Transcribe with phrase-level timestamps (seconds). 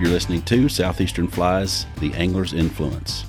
[0.00, 3.26] You're listening to Southeastern Flies, the Angler's Influence.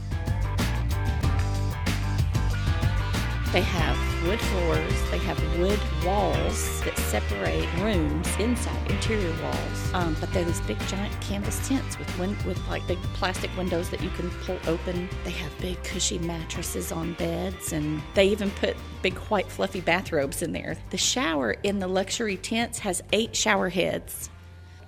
[3.52, 9.94] They have wood floors, they have wood walls that separate rooms inside, interior walls.
[9.94, 13.90] Um, but they're these big giant canvas tents with win- with like big plastic windows
[13.90, 15.10] that you can pull open.
[15.26, 20.42] They have big cushy mattresses on beds, and they even put big white fluffy bathrobes
[20.42, 20.78] in there.
[20.92, 24.30] The shower in the luxury tents has eight shower heads.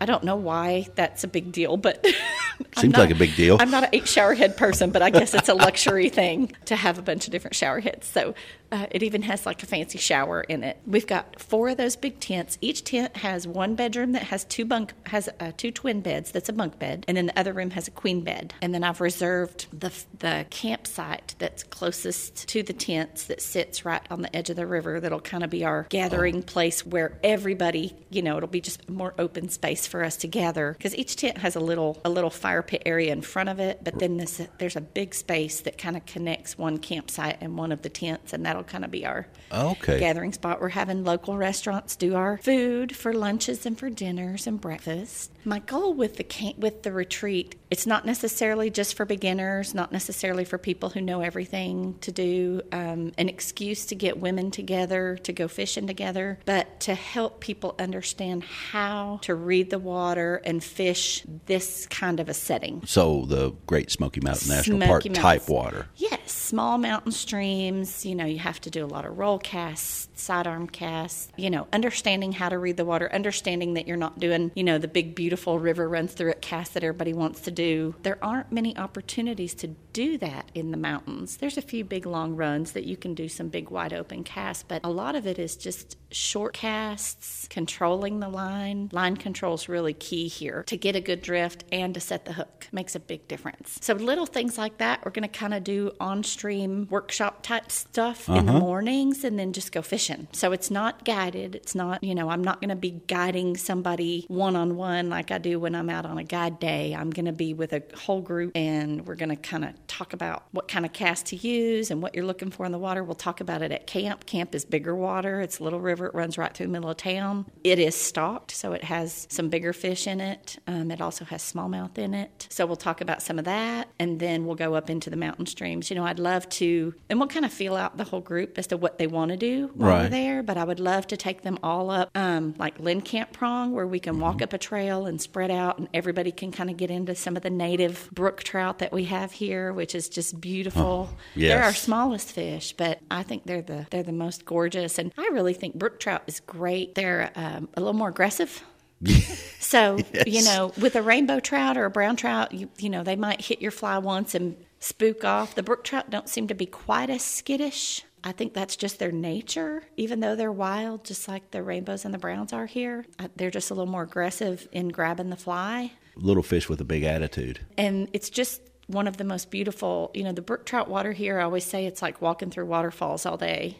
[0.04, 2.06] I don't know why that's a big deal, but
[2.78, 3.58] Seems not- like a big deal.
[3.60, 6.76] I'm not an eight shower head person, but I guess it's a luxury thing to
[6.76, 8.08] have a bunch of different shower heads.
[8.08, 8.34] So
[8.74, 10.80] uh, it even has like a fancy shower in it.
[10.88, 12.58] We've got four of those big tents.
[12.60, 16.32] Each tent has one bedroom that has two bunk has uh, two twin beds.
[16.32, 18.54] That's a bunk bed, and then the other room has a queen bed.
[18.64, 24.02] And then I've reserved the the campsite that's closest to the tents that sits right
[24.10, 25.00] on the edge of the river.
[25.00, 29.14] That'll kind of be our gathering place where everybody, you know, it'll be just more
[29.20, 32.62] open space for us to gather because each tent has a little a little fire
[32.62, 35.96] pit area in front of it, but then this, there's a big space that kind
[35.96, 39.26] of connects one campsite and one of the tents, and that'll kind of be our
[39.50, 39.98] Okay.
[39.98, 40.60] gathering spot.
[40.60, 45.32] We're having local restaurants do our food for lunches and for dinners and breakfast.
[45.46, 49.92] My goal with the camp, with the retreat, it's not necessarily just for beginners, not
[49.92, 55.18] necessarily for people who know everything to do, um, an excuse to get women together
[55.24, 60.64] to go fishing together, but to help people understand how to read the water and
[60.64, 62.82] fish this kind of a setting.
[62.86, 65.18] So the Great Smoky Mountain National Smoky Park Mountains.
[65.18, 65.88] type water.
[65.96, 68.06] Yes, small mountain streams.
[68.06, 71.30] You know, you have to do a lot of roll casts, sidearm casts.
[71.38, 74.78] You know, understanding how to read the water, understanding that you're not doing, you know,
[74.78, 77.96] the big beautiful river runs through it cast that everybody wants to do.
[78.04, 81.38] There aren't many opportunities to do that in the mountains.
[81.38, 84.64] There's a few big long runs that you can do some big wide open casts,
[84.68, 88.90] but a lot of it is just short casts, controlling the line.
[88.92, 92.34] Line control is really key here to get a good drift and to set the
[92.34, 93.78] hook makes a big difference.
[93.82, 97.72] So little things like that, we're going to kind of do on stream workshop type
[97.72, 100.28] stuff in the mornings and then just go fishing.
[100.32, 101.56] So it's not guided.
[101.56, 105.32] It's not, you know, I'm not going to be guiding somebody one on one like
[105.32, 106.96] I do when I'm out on a guide day.
[106.96, 110.14] I'm going to be with a whole group and we're going to kind of talk
[110.14, 113.04] about what kind of cast to use and what you're looking for in the water.
[113.04, 114.26] We'll talk about it at camp.
[114.26, 115.42] Camp is bigger water.
[115.42, 116.08] It's a little river.
[116.08, 117.46] It runs right through the middle of town.
[117.64, 120.58] It is stocked, so it has some bigger fish in it.
[120.68, 122.48] Um, it also has smallmouth in it.
[122.50, 125.46] So we'll talk about some of that, and then we'll go up into the mountain
[125.46, 125.90] streams.
[125.90, 128.68] You know, I'd love to, and we'll kind of feel out the whole group as
[128.68, 130.44] to what they want to do while we're there.
[130.44, 133.88] But I would love to take them all up, um, like Lynn Camp Prong, where
[133.88, 136.92] we can walk up a trail and spread out, and everybody can kind of get
[136.92, 141.10] into some of the native brook trout that we have here, which is just beautiful.
[141.56, 145.30] They're our smallest fish, but I think they're the they're the most gorgeous, and I
[145.34, 146.96] really think brook trout is great.
[146.96, 148.64] They're um, a little more aggressive.
[149.60, 149.98] So
[150.28, 153.42] you know, with a rainbow trout or a brown trout, you you know they might
[153.42, 155.56] hit your fly once and spook off.
[155.56, 158.04] The brook trout don't seem to be quite as skittish.
[158.24, 162.14] I think that's just their nature, even though they're wild, just like the rainbows and
[162.14, 163.06] the browns are here.
[163.20, 166.86] Uh, They're just a little more aggressive in grabbing the fly Little fish with a
[166.86, 167.60] big attitude.
[167.78, 171.40] and it's just one of the most beautiful you know the brook trout water here
[171.40, 173.78] i always say it's like walking through waterfalls all day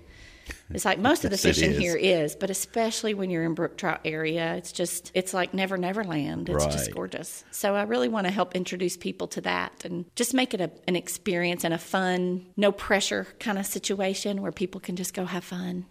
[0.72, 1.78] it's like most of the Yes, fishing is.
[1.78, 5.78] here is but especially when you're in brook trout area it's just it's like never
[5.78, 6.50] never land.
[6.50, 7.44] It's just gorgeous.
[7.52, 10.72] So i really want to help introduce people to that and just make it a,
[10.88, 15.26] an experience and a fun no pressure kind of situation where people can just go
[15.26, 15.86] have fun.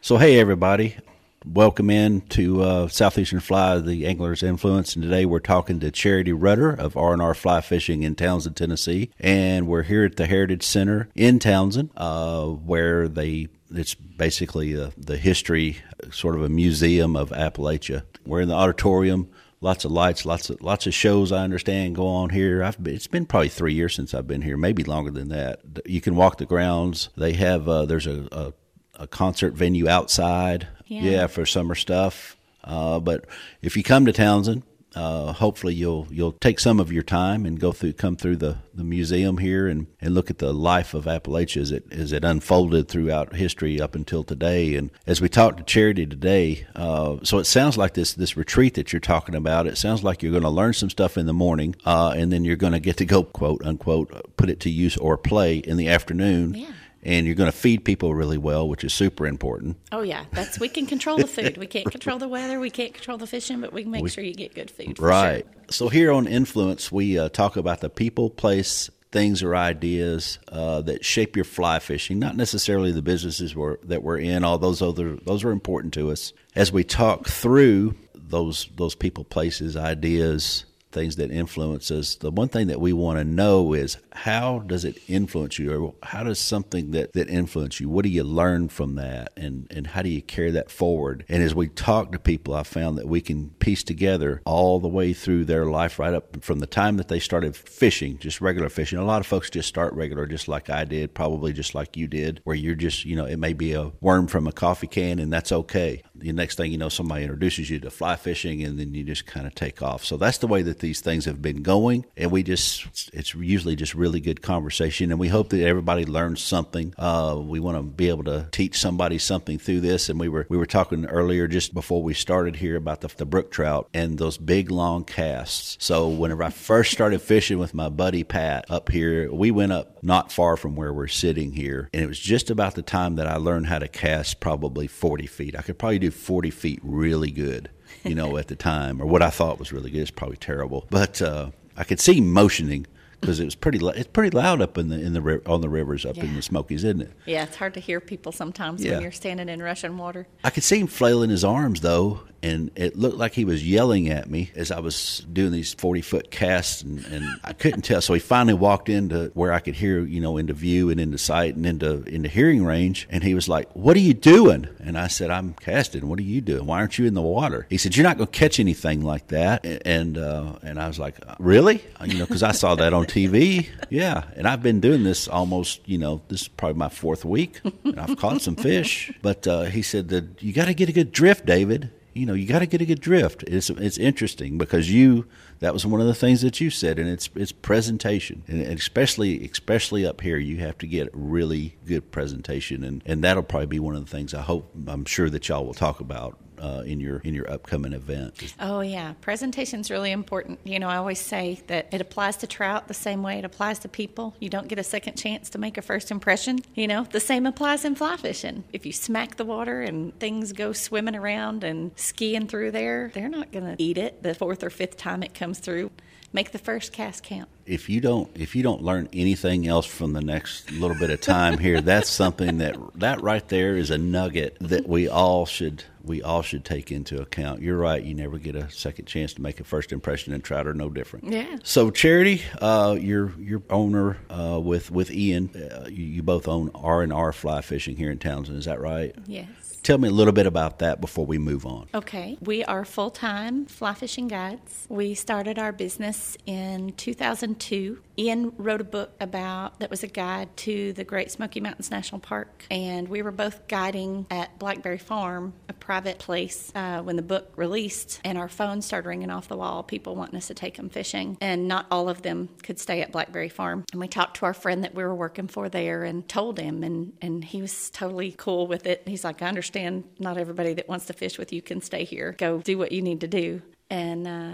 [0.00, 0.96] So hey everybody,
[1.44, 6.32] welcome in to uh, Southeastern Fly, the Angler's Influence, and today we're talking to Charity
[6.32, 11.08] Rutter of R&R Fly Fishing in Townsend, Tennessee, and we're here at the Heritage Center
[11.14, 15.78] in Townsend, uh, where they it's basically uh, the history,
[16.10, 18.02] sort of a museum of Appalachia.
[18.26, 19.30] We're in the auditorium.
[19.62, 21.32] Lots of lights, lots of lots of shows.
[21.32, 22.64] I understand go on here.
[22.64, 25.60] I've been, it's been probably three years since I've been here, maybe longer than that.
[25.84, 27.10] You can walk the grounds.
[27.14, 28.52] They have uh, there's a, a
[29.00, 30.68] a concert venue outside.
[30.86, 31.28] Yeah.
[31.28, 32.36] for summer stuff.
[32.64, 33.24] Uh, but
[33.62, 34.64] if you come to Townsend,
[34.96, 38.56] uh, hopefully you'll you'll take some of your time and go through come through the,
[38.74, 42.24] the museum here and, and look at the life of Appalachia as it as it
[42.24, 44.74] unfolded throughout history up until today.
[44.74, 48.74] And as we talked to Charity today, uh, so it sounds like this this retreat
[48.74, 49.68] that you're talking about.
[49.68, 52.44] It sounds like you're going to learn some stuff in the morning, uh, and then
[52.44, 55.76] you're going to get to go quote unquote put it to use or play in
[55.76, 56.54] the afternoon.
[56.54, 56.72] Yeah.
[57.02, 59.76] And you're going to feed people really well, which is super important.
[59.92, 62.92] oh yeah that's we can control the food we can't control the weather we can't
[62.94, 65.44] control the fishing but we can make sure you get good food Right.
[65.44, 65.64] sure.
[65.70, 70.82] So here on Influence, we uh, talk about the people, place, things, or ideas uh,
[70.82, 72.18] that shape your fly fishing.
[72.18, 76.10] Not necessarily the businesses we're, that we're in, all those other those are important to
[76.10, 76.32] us.
[76.56, 82.16] As we talk through those those people, places, ideas, things that influence us.
[82.16, 85.94] The one thing that we want to know is how does it influence you, or
[86.02, 87.88] how does something that that influence you?
[87.88, 91.24] What do you learn from that, and and how do you carry that forward?
[91.28, 94.88] And as we talk to people, I found that we can piece together all the
[94.88, 98.68] way through their life, right up from the time that they started fishing, just regular
[98.68, 98.98] fishing.
[98.98, 102.06] A lot of folks just start regular, just like I did, probably just like you
[102.06, 105.18] did, where you're just you know it may be a worm from a coffee can,
[105.18, 106.02] and that's okay.
[106.14, 109.26] The next thing you know, somebody introduces you to fly fishing, and then you just
[109.26, 110.04] kind of take off.
[110.04, 113.76] So that's the way that these things have been going, and we just it's usually
[113.76, 116.94] just really good conversation, and we hope that everybody learns something.
[116.96, 120.46] Uh, we want to be able to teach somebody something through this, and we were
[120.48, 124.18] we were talking earlier just before we started here about the, the brook trout and
[124.18, 125.76] those big long casts.
[125.78, 130.02] So whenever I first started fishing with my buddy Pat up here, we went up
[130.02, 133.26] not far from where we're sitting here, and it was just about the time that
[133.26, 135.56] I learned how to cast probably 40 feet.
[135.56, 137.68] I could probably do 40 feet really good
[138.04, 140.00] you know, at the time, or what I thought was really good.
[140.00, 142.86] It's probably terrible, but uh, I could see motioning
[143.20, 143.78] because it was pretty.
[143.86, 146.24] It's pretty loud up in the in the on the rivers up yeah.
[146.24, 147.12] in the Smokies, isn't it?
[147.26, 148.92] Yeah, it's hard to hear people sometimes yeah.
[148.92, 150.26] when you're standing in rushing water.
[150.44, 154.08] I could see him flailing his arms though, and it looked like he was yelling
[154.08, 158.00] at me as I was doing these 40 foot casts, and, and I couldn't tell.
[158.00, 161.18] So he finally walked into where I could hear, you know, into view and into
[161.18, 164.96] sight and into into hearing range, and he was like, "What are you doing?" And
[164.96, 166.08] I said, "I'm casting.
[166.08, 166.66] What are you doing?
[166.66, 169.28] Why aren't you in the water?" He said, "You're not going to catch anything like
[169.28, 173.04] that." And uh, and I was like, "Really?" You know, because I saw that on
[173.04, 173.68] TV.
[173.90, 177.60] Yeah, and I've been doing this almost, you know, this is probably my fourth week,
[177.84, 179.12] and I've caught some fish.
[179.20, 182.34] But uh, he said that you got to get a good drift, David you know
[182.34, 183.42] you got to get a good drift.
[183.44, 185.26] It's it's interesting because you
[185.60, 189.44] that was one of the things that you said, and it's it's presentation, and especially
[189.48, 193.80] especially up here, you have to get really good presentation, and and that'll probably be
[193.80, 197.00] one of the things I hope I'm sure that y'all will talk about uh, in
[197.00, 198.54] your in your upcoming event.
[198.60, 200.60] Oh yeah, presentation is really important.
[200.64, 203.78] You know, I always say that it applies to trout the same way it applies
[203.80, 204.34] to people.
[204.40, 206.58] You don't get a second chance to make a first impression.
[206.74, 208.64] You know, the same applies in fly fishing.
[208.72, 213.28] If you smack the water and things go swimming around and skiing through there, they're
[213.28, 215.90] not going to eat it the fourth or fifth time it comes through
[216.32, 217.48] make the first cast count.
[217.66, 221.20] If you don't if you don't learn anything else from the next little bit of
[221.20, 225.84] time here, that's something that that right there is a nugget that we all should
[226.02, 227.60] we all should take into account.
[227.60, 228.02] You're right.
[228.02, 230.88] You never get a second chance to make a first impression, and trout are no
[230.88, 231.32] different.
[231.32, 231.56] Yeah.
[231.62, 235.50] So, Charity, uh, you're you're owner uh, with with Ian.
[235.54, 238.58] Uh, you, you, both own R and R Fly Fishing here in Townsend.
[238.58, 239.14] Is that right?
[239.26, 239.46] Yes.
[239.82, 241.88] Tell me a little bit about that before we move on.
[241.94, 242.36] Okay.
[242.42, 244.86] We are full time fly fishing guides.
[244.90, 247.98] We started our business in 2002.
[248.18, 252.20] Ian wrote a book about that was a guide to the Great Smoky Mountains National
[252.20, 257.22] Park, and we were both guiding at Blackberry Farm, a private place, uh, when the
[257.22, 260.76] book released, and our phones started ringing off the wall, people wanting us to take
[260.76, 263.84] them fishing, and not all of them could stay at Blackberry Farm.
[263.92, 266.84] And we talked to our friend that we were working for there and told him,
[266.84, 269.02] and, and he was totally cool with it.
[269.06, 269.69] He's like, I understand
[270.18, 272.34] not everybody that wants to fish with you can stay here.
[272.38, 273.62] Go do what you need to do.
[273.88, 274.52] And uh,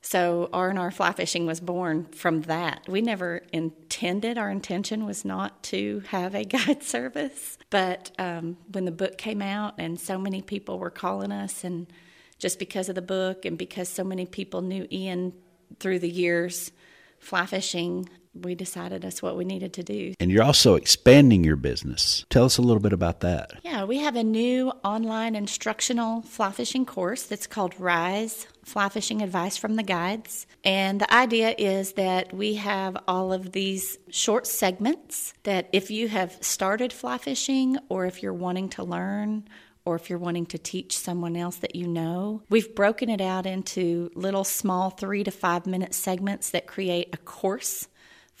[0.00, 2.88] so R&R fly fishing was born from that.
[2.88, 7.56] We never intended, our intention was not to have a guide service.
[7.70, 11.86] But um, when the book came out and so many people were calling us, and
[12.38, 15.32] just because of the book and because so many people knew Ian
[15.78, 16.72] through the years
[17.20, 20.14] fly fishing, we decided that's what we needed to do.
[20.18, 22.24] And you're also expanding your business.
[22.30, 23.52] Tell us a little bit about that.
[23.62, 29.22] Yeah, we have a new online instructional fly fishing course that's called Rise Fly Fishing
[29.22, 30.46] Advice from the Guides.
[30.64, 36.08] And the idea is that we have all of these short segments that if you
[36.08, 39.48] have started fly fishing or if you're wanting to learn
[39.84, 42.42] or if you're wanting to teach someone else that you know.
[42.48, 47.16] We've broken it out into little small three to five minute segments that create a
[47.16, 47.88] course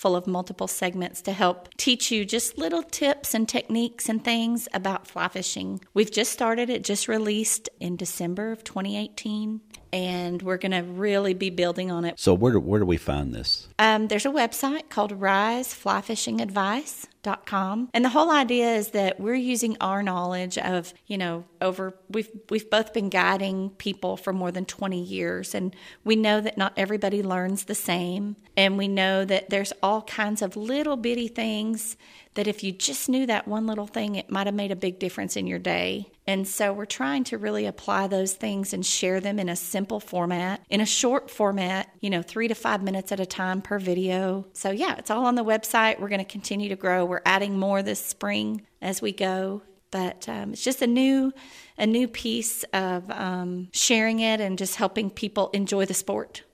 [0.02, 4.66] full of multiple segments to help teach you just little tips and techniques and things
[4.74, 5.80] about fly fishing.
[5.94, 9.60] We've just started it, just released in December of 2018
[9.92, 12.18] and we're going to really be building on it.
[12.18, 13.68] So, where do, where do we find this?
[13.78, 20.02] Um, there's a website called RiseFlyFishingAdvice.com, and the whole idea is that we're using our
[20.02, 25.00] knowledge of, you know, over we've we've both been guiding people for more than 20
[25.02, 29.72] years, and we know that not everybody learns the same, and we know that there's
[29.82, 31.96] all kinds of little bitty things
[32.34, 34.98] that if you just knew that one little thing, it might have made a big
[34.98, 36.10] difference in your day.
[36.26, 40.00] And so we're trying to really apply those things and share them in a simple
[40.00, 43.78] format, in a short format, you know, three to five minutes at a time per
[43.78, 44.46] video.
[44.54, 46.00] So, yeah, it's all on the website.
[46.00, 47.04] We're going to continue to grow.
[47.04, 49.60] We're adding more this spring as we go.
[49.90, 51.34] But um, it's just a new,
[51.76, 56.44] a new piece of um, sharing it and just helping people enjoy the sport.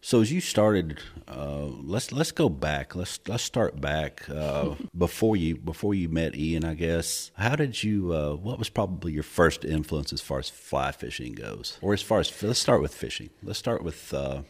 [0.00, 2.94] So as you started, uh, let's let's go back.
[2.94, 6.64] Let's let's start back uh, before you before you met Ian.
[6.64, 8.14] I guess how did you?
[8.14, 12.02] Uh, what was probably your first influence as far as fly fishing goes, or as
[12.02, 13.30] far as let's start with fishing.
[13.42, 14.42] Let's start with uh,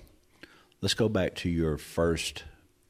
[0.83, 2.45] let's go back to your first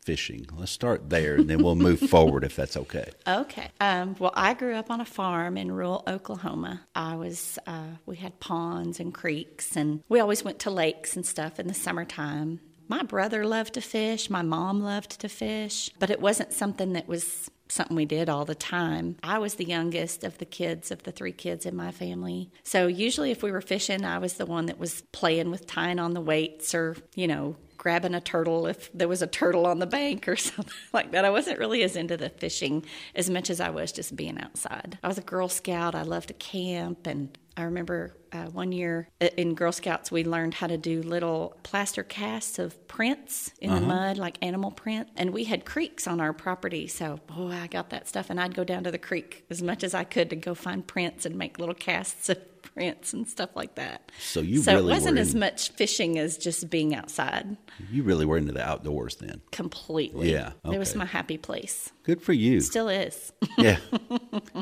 [0.09, 0.47] fishing.
[0.57, 3.11] Let's start there, and then we'll move forward if that's okay.
[3.27, 3.69] Okay.
[3.79, 6.81] Um, well, I grew up on a farm in rural Oklahoma.
[6.95, 11.27] I was uh, we had ponds and creeks, and we always went to lakes and
[11.27, 12.61] stuff in the summertime.
[12.89, 14.31] My brother loved to fish.
[14.31, 18.47] My mom loved to fish, but it wasn't something that was something we did all
[18.47, 19.17] the time.
[19.23, 22.51] I was the youngest of the kids, of the three kids in my family.
[22.63, 25.99] So usually, if we were fishing, I was the one that was playing with tying
[25.99, 29.79] on the weights or, you know, grabbing a turtle if there was a turtle on
[29.79, 31.25] the bank or something like that.
[31.25, 34.99] I wasn't really as into the fishing as much as I was just being outside.
[35.03, 35.95] I was a Girl Scout.
[35.95, 40.55] I loved to camp and I remember uh, one year in Girl Scouts, we learned
[40.55, 43.81] how to do little plaster casts of prints in uh-huh.
[43.81, 45.09] the mud, like animal print.
[45.17, 46.87] And we had creeks on our property.
[46.87, 48.31] So, boy, I got that stuff.
[48.31, 50.87] And I'd go down to the creek as much as I could to go find
[50.87, 54.13] prints and make little casts of prints and stuff like that.
[54.21, 57.57] So you so really it wasn't in, as much fishing as just being outside.
[57.91, 59.41] You really were into the outdoors then.
[59.51, 60.31] Completely.
[60.31, 60.53] Yeah.
[60.65, 60.77] Okay.
[60.77, 61.91] It was my happy place.
[62.05, 62.61] Good for you.
[62.61, 63.33] Still is.
[63.59, 63.79] yeah.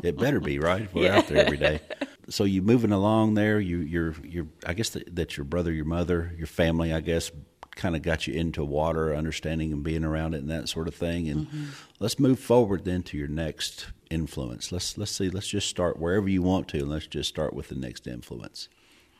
[0.03, 0.91] It better be right.
[0.95, 1.17] We're yeah.
[1.17, 1.81] out there every day.
[2.29, 3.57] So you moving along there.
[3.57, 4.47] You you're you're.
[4.65, 6.91] I guess that, that your brother, your mother, your family.
[6.91, 7.31] I guess
[7.77, 10.95] kind of got you into water, understanding and being around it, and that sort of
[10.95, 11.29] thing.
[11.29, 11.65] And mm-hmm.
[11.99, 14.71] let's move forward then to your next influence.
[14.71, 15.29] Let's let's see.
[15.29, 16.85] Let's just start wherever you want to.
[16.85, 18.67] Let's just start with the next influence.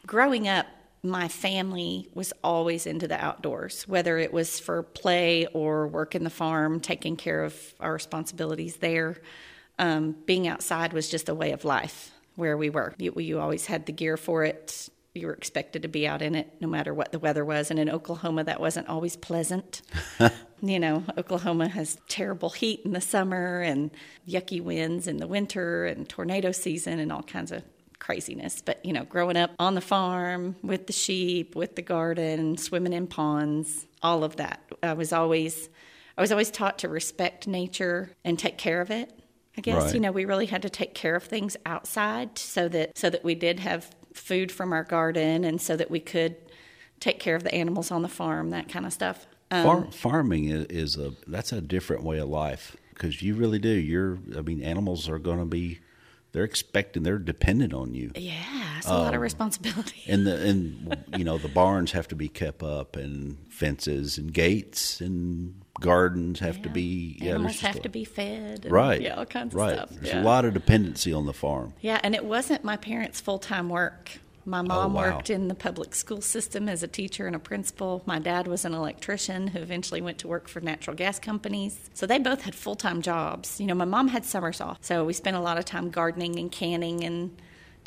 [0.05, 0.65] Growing up,
[1.03, 6.23] my family was always into the outdoors, whether it was for play or work in
[6.23, 9.17] the farm, taking care of our responsibilities there.
[9.79, 12.93] Um, being outside was just a way of life where we were.
[12.97, 16.35] You, you always had the gear for it you were expected to be out in
[16.35, 17.71] it no matter what the weather was.
[17.71, 19.81] And in Oklahoma, that wasn't always pleasant.
[20.61, 23.91] you know, Oklahoma has terrible heat in the summer and
[24.27, 27.63] yucky winds in the winter and tornado season and all kinds of
[27.99, 28.61] craziness.
[28.61, 32.93] But, you know, growing up on the farm with the sheep, with the garden, swimming
[32.93, 35.69] in ponds, all of that, I was always.
[36.17, 39.13] I was always taught to respect nature and take care of it.
[39.57, 39.93] I guess right.
[39.93, 43.23] you know we really had to take care of things outside so that so that
[43.23, 46.35] we did have food from our garden and so that we could
[46.99, 49.27] take care of the animals on the farm, that kind of stuff.
[49.51, 53.59] Um, Far- farming is, is a that's a different way of life because you really
[53.59, 53.69] do.
[53.69, 55.79] You're, I mean, animals are going to be
[56.33, 60.27] they're expecting they're dependent on you yeah it's a um, lot of um, responsibility and
[60.27, 65.01] the and you know the barns have to be kept up and fences and gates
[65.01, 66.63] and gardens have yeah.
[66.63, 69.73] to be yeah animals have to be fed and, right yeah all kinds right.
[69.73, 70.21] of stuff there's yeah.
[70.21, 74.19] a lot of dependency on the farm yeah and it wasn't my parents full-time work
[74.47, 75.15] my oh, mom oh, wow.
[75.15, 78.01] worked in the public school system as a teacher and a principal.
[78.05, 81.89] My dad was an electrician who eventually went to work for natural gas companies.
[81.93, 83.59] So they both had full time jobs.
[83.59, 84.77] You know, my mom had summers off.
[84.79, 87.35] So we spent a lot of time gardening and canning and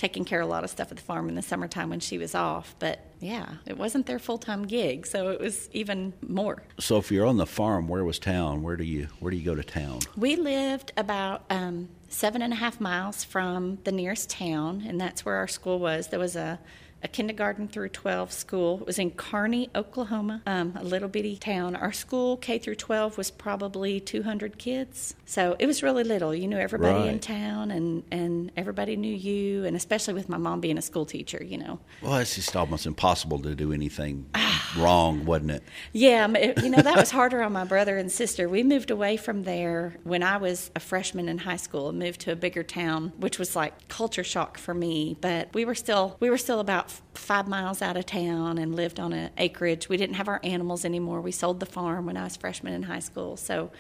[0.01, 2.17] taking care of a lot of stuff at the farm in the summertime when she
[2.17, 2.75] was off.
[2.79, 6.63] But yeah, it wasn't their full time gig, so it was even more.
[6.79, 8.63] So if you're on the farm, where was town?
[8.63, 10.01] Where do you where do you go to town?
[10.17, 15.25] We lived about um, seven and a half miles from the nearest town, and that's
[15.27, 16.09] where our school was.
[16.09, 16.59] There was a
[17.03, 18.81] a kindergarten through 12 school.
[18.81, 21.77] It was in Carney, Oklahoma, um, a little bitty town.
[21.77, 25.15] Our school, K through 12, was probably 200 kids.
[25.25, 26.35] So it was really little.
[26.35, 27.09] You knew everybody right.
[27.09, 31.07] in town, and, and everybody knew you, and especially with my mom being a school
[31.07, 31.79] teacher, you know.
[32.03, 34.27] Well, it's just almost impossible to do anything
[34.77, 35.63] wrong, wasn't it?
[35.93, 36.27] Yeah,
[36.63, 38.49] you know, that was harder on my brother and sister.
[38.49, 42.21] We moved away from there when I was a freshman in high school and moved
[42.23, 45.17] to a bigger town, which was like culture shock for me.
[45.21, 48.99] But we were still we were still about five miles out of town and lived
[48.99, 49.89] on an acreage.
[49.89, 51.21] We didn't have our animals anymore.
[51.21, 53.71] We sold the farm when I was freshman in high school, so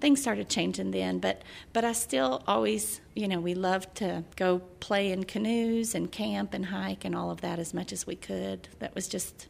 [0.00, 1.18] things started changing then.
[1.18, 1.42] But
[1.72, 6.54] but I still always, you know, we loved to go play in canoes and camp
[6.54, 8.68] and hike and all of that as much as we could.
[8.80, 9.48] That was just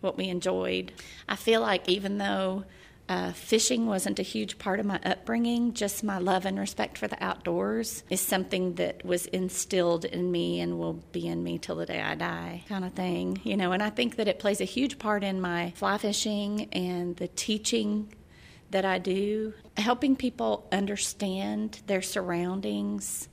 [0.00, 0.92] what we enjoyed.
[1.28, 2.64] I feel like even though
[3.08, 5.74] uh, fishing wasn't a huge part of my upbringing.
[5.74, 10.60] Just my love and respect for the outdoors is something that was instilled in me
[10.60, 13.40] and will be in me till the day I die, kind of thing.
[13.44, 16.68] You know, and I think that it plays a huge part in my fly fishing
[16.72, 18.14] and the teaching
[18.70, 23.28] that I do, helping people understand their surroundings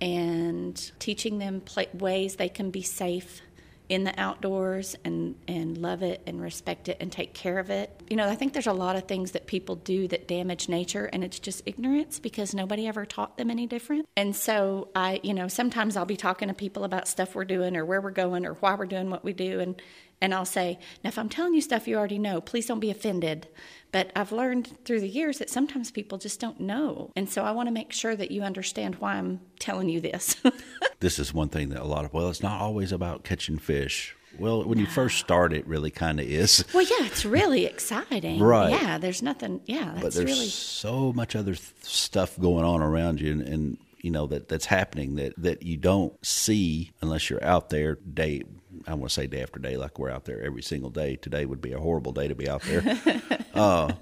[0.00, 1.62] and teaching them
[1.94, 3.40] ways they can be safe
[3.88, 7.90] in the outdoors and, and love it and respect it and take care of it.
[8.08, 11.04] You know, I think there's a lot of things that people do that damage nature
[11.12, 14.08] and it's just ignorance because nobody ever taught them any different.
[14.16, 17.76] And so I, you know, sometimes I'll be talking to people about stuff we're doing
[17.76, 19.80] or where we're going or why we're doing what we do and
[20.24, 22.90] and I'll say, now if I'm telling you stuff you already know, please don't be
[22.90, 23.46] offended.
[23.92, 27.12] But I've learned through the years that sometimes people just don't know.
[27.14, 30.36] And so I want to make sure that you understand why I'm telling you this.
[31.00, 34.16] this is one thing that a lot of, well, it's not always about catching fish.
[34.38, 36.64] Well, when you first start, it really kind of is.
[36.72, 38.40] Well, yeah, it's really exciting.
[38.40, 38.70] right.
[38.70, 40.48] Yeah, there's nothing, yeah, that's but there's really.
[40.48, 44.66] so much other th- stuff going on around you and, and you know that that's
[44.66, 48.42] happening that that you don't see unless you're out there day
[48.86, 51.16] I want to say day after day like we're out there every single day.
[51.16, 52.98] Today would be a horrible day to be out there.
[53.54, 53.92] uh,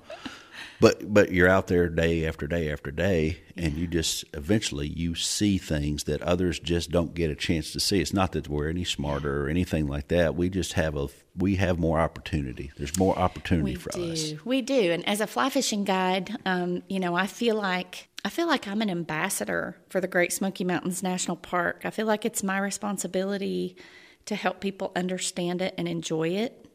[0.80, 5.14] but but you're out there day after day after day and you just eventually you
[5.14, 8.68] see things that others just don't get a chance to see it's not that we're
[8.68, 12.98] any smarter or anything like that we just have a we have more opportunity there's
[12.98, 14.12] more opportunity we for do.
[14.12, 14.92] us We do.
[14.92, 18.68] And as a fly fishing guide, um, you know, I feel like I feel like
[18.68, 21.82] I'm an ambassador for the Great Smoky Mountains National Park.
[21.84, 23.76] I feel like it's my responsibility
[24.26, 26.66] to help people understand it and enjoy it.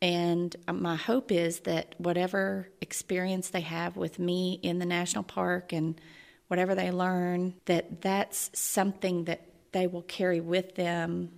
[0.00, 5.24] And um, my hope is that whatever experience they have with me in the national
[5.24, 6.00] park and
[6.48, 11.30] whatever they learn, that that's something that they will carry with them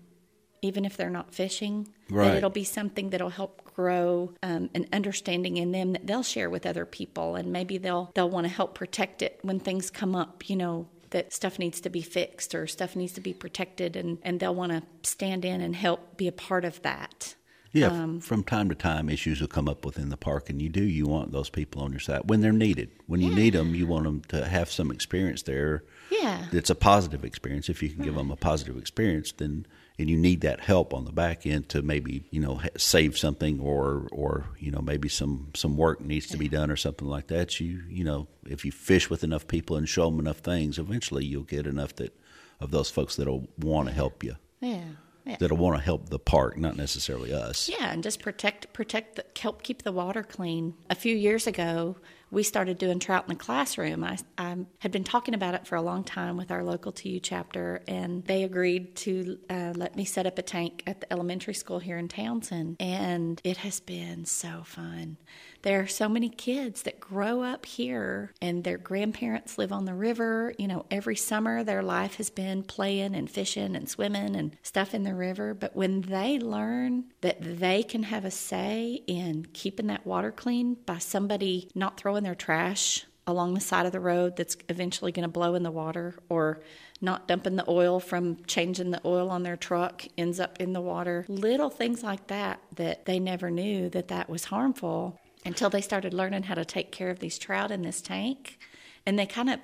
[0.64, 1.86] even if they're not fishing.
[2.08, 2.28] Right.
[2.28, 6.48] That it'll be something that'll help grow um, an understanding in them that they'll share
[6.48, 10.14] with other people, and maybe they'll they'll want to help protect it when things come
[10.16, 10.48] up.
[10.48, 14.18] You know that stuff needs to be fixed or stuff needs to be protected, and
[14.22, 17.36] and they'll want to stand in and help be a part of that.
[17.72, 20.68] Yeah, Um, from time to time, issues will come up within the park, and you
[20.68, 22.90] do you want those people on your side when they're needed.
[23.06, 25.82] When you need them, you want them to have some experience there.
[26.10, 26.46] Yeah.
[26.52, 27.68] it's a positive experience.
[27.68, 29.66] If you can give them a positive experience, then
[29.98, 33.60] and you need that help on the back end to maybe you know save something
[33.60, 37.28] or or you know maybe some some work needs to be done or something like
[37.28, 37.60] that.
[37.60, 41.24] You you know if you fish with enough people and show them enough things, eventually
[41.24, 42.16] you'll get enough that
[42.60, 44.36] of those folks that'll want to help you.
[44.60, 44.84] Yeah.
[45.26, 45.36] Yeah.
[45.40, 47.66] That'll want to help the park, not necessarily us.
[47.66, 50.74] Yeah, and just protect protect the, help keep the water clean.
[50.90, 51.96] A few years ago,
[52.34, 54.02] we started doing trout in the classroom.
[54.02, 57.20] I, I had been talking about it for a long time with our local TU
[57.20, 61.54] chapter, and they agreed to uh, let me set up a tank at the elementary
[61.54, 65.16] school here in Townsend, and it has been so fun.
[65.64, 69.94] There are so many kids that grow up here, and their grandparents live on the
[69.94, 70.52] river.
[70.58, 74.92] You know, every summer their life has been playing and fishing and swimming and stuff
[74.92, 75.54] in the river.
[75.54, 80.74] But when they learn that they can have a say in keeping that water clean
[80.84, 85.22] by somebody not throwing their trash along the side of the road that's eventually going
[85.22, 86.60] to blow in the water or
[87.00, 90.80] not dumping the oil from changing the oil on their truck ends up in the
[90.82, 95.80] water little things like that that they never knew that that was harmful until they
[95.80, 98.58] started learning how to take care of these trout in this tank
[99.06, 99.60] and they kind of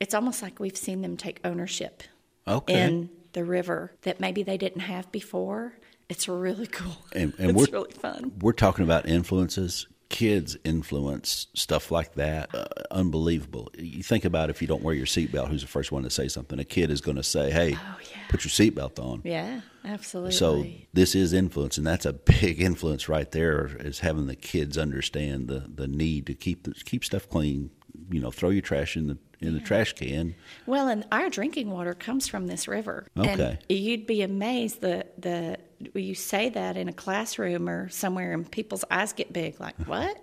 [0.00, 2.02] it's almost like we've seen them take ownership
[2.46, 2.80] Okay.
[2.82, 5.74] in the river that maybe they didn't have before
[6.08, 9.86] it's really cool And- and it's we're- really fun We're talking about influences.
[10.08, 12.54] Kids influence stuff like that.
[12.54, 13.70] Uh, unbelievable.
[13.76, 16.28] You think about if you don't wear your seatbelt, who's the first one to say
[16.28, 16.58] something?
[16.58, 18.16] A kid is going to say, "Hey, Oh, yeah.
[18.28, 23.08] put your seatbelt on." yeah absolutely So this is influence, and that's a big influence
[23.08, 23.76] right there.
[23.80, 27.70] Is having the kids understand the, the need to keep the, keep stuff clean.
[28.10, 30.34] You know, throw your trash in the in the trash can.
[30.66, 33.06] Well, and our drinking water comes from this river.
[33.18, 33.58] Okay.
[33.68, 35.58] And you'd be amazed the the
[35.94, 40.16] you say that in a classroom or somewhere, and people's eyes get big, like what?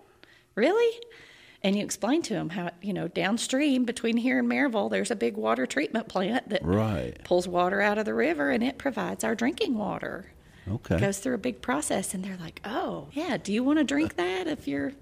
[0.56, 1.00] Really?
[1.64, 5.16] And you explain to them how you know downstream between here and Maryville, there's a
[5.16, 7.24] big water treatment plant that Right.
[7.24, 10.32] pulls water out of the river, and it provides our drinking water.
[10.70, 11.00] Okay.
[11.00, 13.38] Goes through a big process, and they're like, "Oh, yeah.
[13.38, 14.94] Do you want to drink that if you're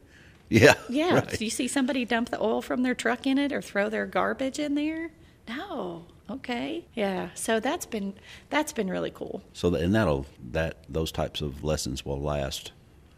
[0.62, 0.74] Yeah.
[0.90, 1.16] yeah.
[1.16, 1.30] Right.
[1.38, 4.06] Do you see somebody dump the oil from their truck in it or throw their
[4.08, 5.12] garbage in there?
[5.48, 6.06] No.
[6.30, 6.86] Okay.
[6.96, 7.30] Yeah.
[7.36, 8.14] So that's been
[8.50, 9.44] that's been really cool.
[9.54, 12.72] So and that'll that those types of lessons will last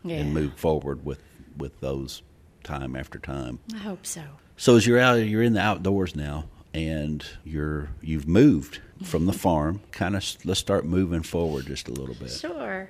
[0.04, 0.18] Yeah.
[0.18, 1.22] and move forward with
[1.58, 2.22] with those
[2.64, 3.60] time after time.
[3.74, 4.24] I hope so.
[4.58, 9.34] So as you're out, you're in the outdoors now, and you're you've moved from the
[9.34, 9.82] farm.
[9.92, 12.30] Kind of let's start moving forward just a little bit.
[12.32, 12.90] Sure.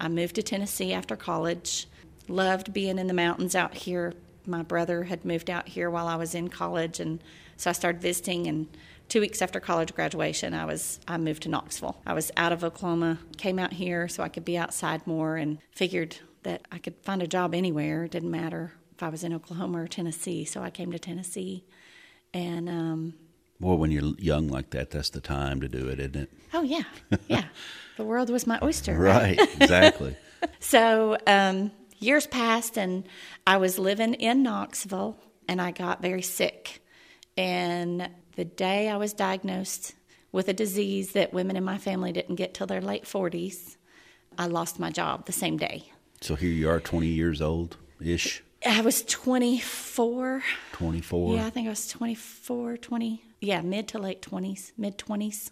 [0.00, 1.86] I moved to Tennessee after college.
[2.28, 4.14] Loved being in the mountains out here.
[4.46, 7.22] My brother had moved out here while I was in college, and
[7.56, 8.46] so I started visiting.
[8.46, 8.68] And
[9.08, 12.00] two weeks after college graduation, I was I moved to Knoxville.
[12.06, 15.58] I was out of Oklahoma, came out here so I could be outside more, and
[15.72, 18.04] figured that I could find a job anywhere.
[18.04, 20.44] It didn't matter if I was in Oklahoma or Tennessee.
[20.44, 21.64] So I came to Tennessee,
[22.32, 23.14] and um,
[23.60, 26.32] Well, when you're young like that, that's the time to do it, isn't it?
[26.54, 26.84] Oh, yeah.
[27.26, 27.44] Yeah.
[27.96, 28.96] the world was my oyster.
[28.98, 30.16] Right, exactly.
[30.60, 33.04] So um, years passed, and
[33.46, 36.82] I was living in Knoxville, and I got very sick.
[37.36, 39.94] And the day I was diagnosed
[40.32, 43.76] with a disease that women in my family didn't get till their late 40s,
[44.36, 45.90] I lost my job the same day.
[46.20, 50.42] so here you are, 20 years old ish, I was 24.
[50.72, 51.36] 24.
[51.36, 53.22] Yeah, I think I was 24, 20.
[53.40, 55.50] Yeah, mid to late 20s, mid 20s.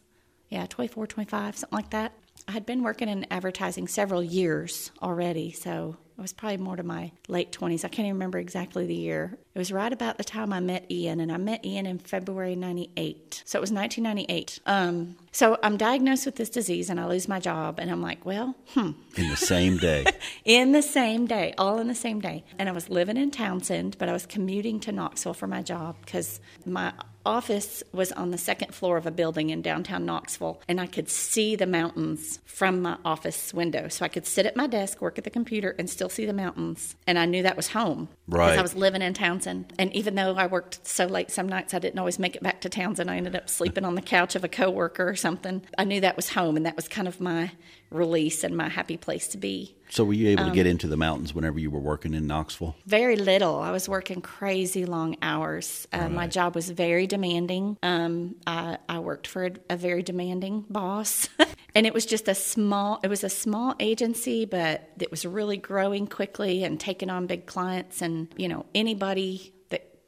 [0.49, 2.13] Yeah, 24, 25, something like that.
[2.49, 6.83] I had been working in advertising several years already, so it was probably more to
[6.83, 7.85] my late 20s.
[7.85, 9.37] I can't even remember exactly the year.
[9.55, 12.57] It was right about the time I met Ian, and I met Ian in February
[12.57, 13.43] 98.
[13.45, 14.61] So it was 1998.
[14.65, 18.25] Um, so I'm diagnosed with this disease, and I lose my job, and I'm like,
[18.25, 20.07] well, hmm, In the same day.
[20.45, 22.45] in the same day, all in the same day.
[22.59, 25.97] And I was living in Townsend, but I was commuting to Knoxville for my job
[26.05, 26.93] because my
[27.27, 31.11] office was on the second floor of a building in downtown Knoxville, and I could
[31.11, 33.89] see the mountains from my office window.
[33.89, 36.33] So I could sit at my desk, work at the computer, and still see the
[36.33, 36.97] mountains.
[37.07, 39.75] And I knew that was home because I was living in Townsend.
[39.79, 42.63] And even though I worked so late some nights, I didn't always make it back
[42.63, 43.11] to Townsend.
[43.11, 45.63] I ended up sleeping on the couch of a coworker or something.
[45.77, 47.51] I knew that was home, and that was kind of my
[47.91, 49.75] release and my happy place to be.
[49.89, 52.27] So were you able to Um, get into the mountains whenever you were working in
[52.27, 52.75] Knoxville?
[52.87, 53.61] Very little.
[53.61, 55.87] I was working crazy long hours.
[55.93, 57.77] Uh, My job was very demanding.
[57.85, 61.29] Um, I, I worked for a, a very demanding boss,
[61.77, 62.99] and it was just a small.
[63.05, 67.47] It was a small agency, but it was really growing quickly and taking on big
[67.47, 68.03] clients.
[68.03, 69.53] And you know, anybody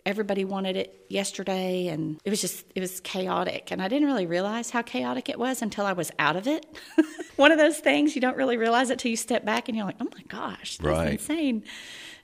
[0.09, 3.71] everybody wanted it yesterday, and it was just it was chaotic.
[3.71, 6.65] And I didn't really realize how chaotic it was until I was out of it.
[7.37, 9.87] One of those things you don't really realize it till you step back and you're
[9.87, 11.13] like, oh my gosh, that's Right.
[11.13, 11.63] insane.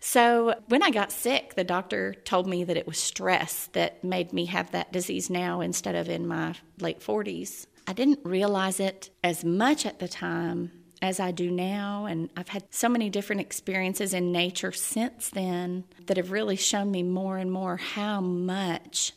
[0.00, 4.32] So when I got sick, the doctor told me that it was stress that made
[4.32, 7.66] me have that disease now instead of in my late 40s.
[7.86, 12.06] I didn't realize it as much at the time as I do now.
[12.06, 16.90] And I've had so many different experiences in nature since then that have really shown
[16.90, 19.12] me more and more how much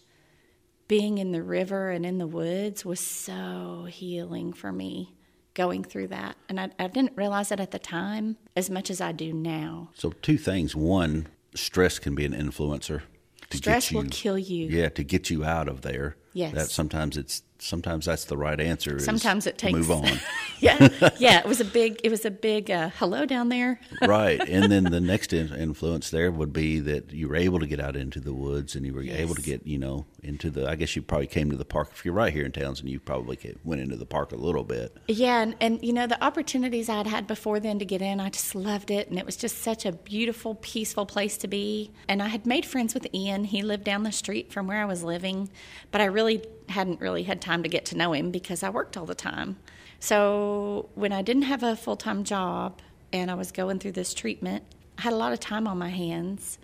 [0.88, 5.13] being in the river and in the woods was so healing for me
[5.54, 6.38] going through that.
[6.48, 9.90] And I, I didn't realize it at the time as much as I do now.
[9.96, 10.76] So two things.
[10.76, 13.02] One, stress can be an influencer.
[13.50, 14.68] To Stress you, will kill you.
[14.68, 16.18] Yeah, to get you out of there.
[16.34, 16.54] Yes.
[16.54, 18.98] That sometimes it's sometimes that's the right answer.
[18.98, 20.20] is Sometimes it takes move on.
[20.60, 21.39] yeah, yeah.
[21.39, 22.00] It was a big.
[22.04, 23.80] It was a big uh, hello down there.
[24.02, 24.39] right.
[24.48, 27.80] And then the next in- influence there would be that you were able to get
[27.80, 30.76] out into the woods and you were able to get, you know, into the, I
[30.76, 31.89] guess you probably came to the park.
[31.93, 34.63] If you're right here in Townsend, you probably ca- went into the park a little
[34.63, 34.96] bit.
[35.08, 38.30] Yeah, and, and you know the opportunities I'd had before then to get in, I
[38.30, 41.91] just loved it, and it was just such a beautiful, peaceful place to be.
[42.08, 43.46] And I had made friends with Ian.
[43.46, 45.50] He lived down the street from where I was living,
[45.91, 48.97] but I really hadn't really had time to get to know him because I worked
[48.97, 49.58] all the time.
[49.99, 54.13] So when I didn't have a full time job and I was going through this
[54.13, 54.63] treatment,
[54.97, 56.60] I had a lot of time on my hands.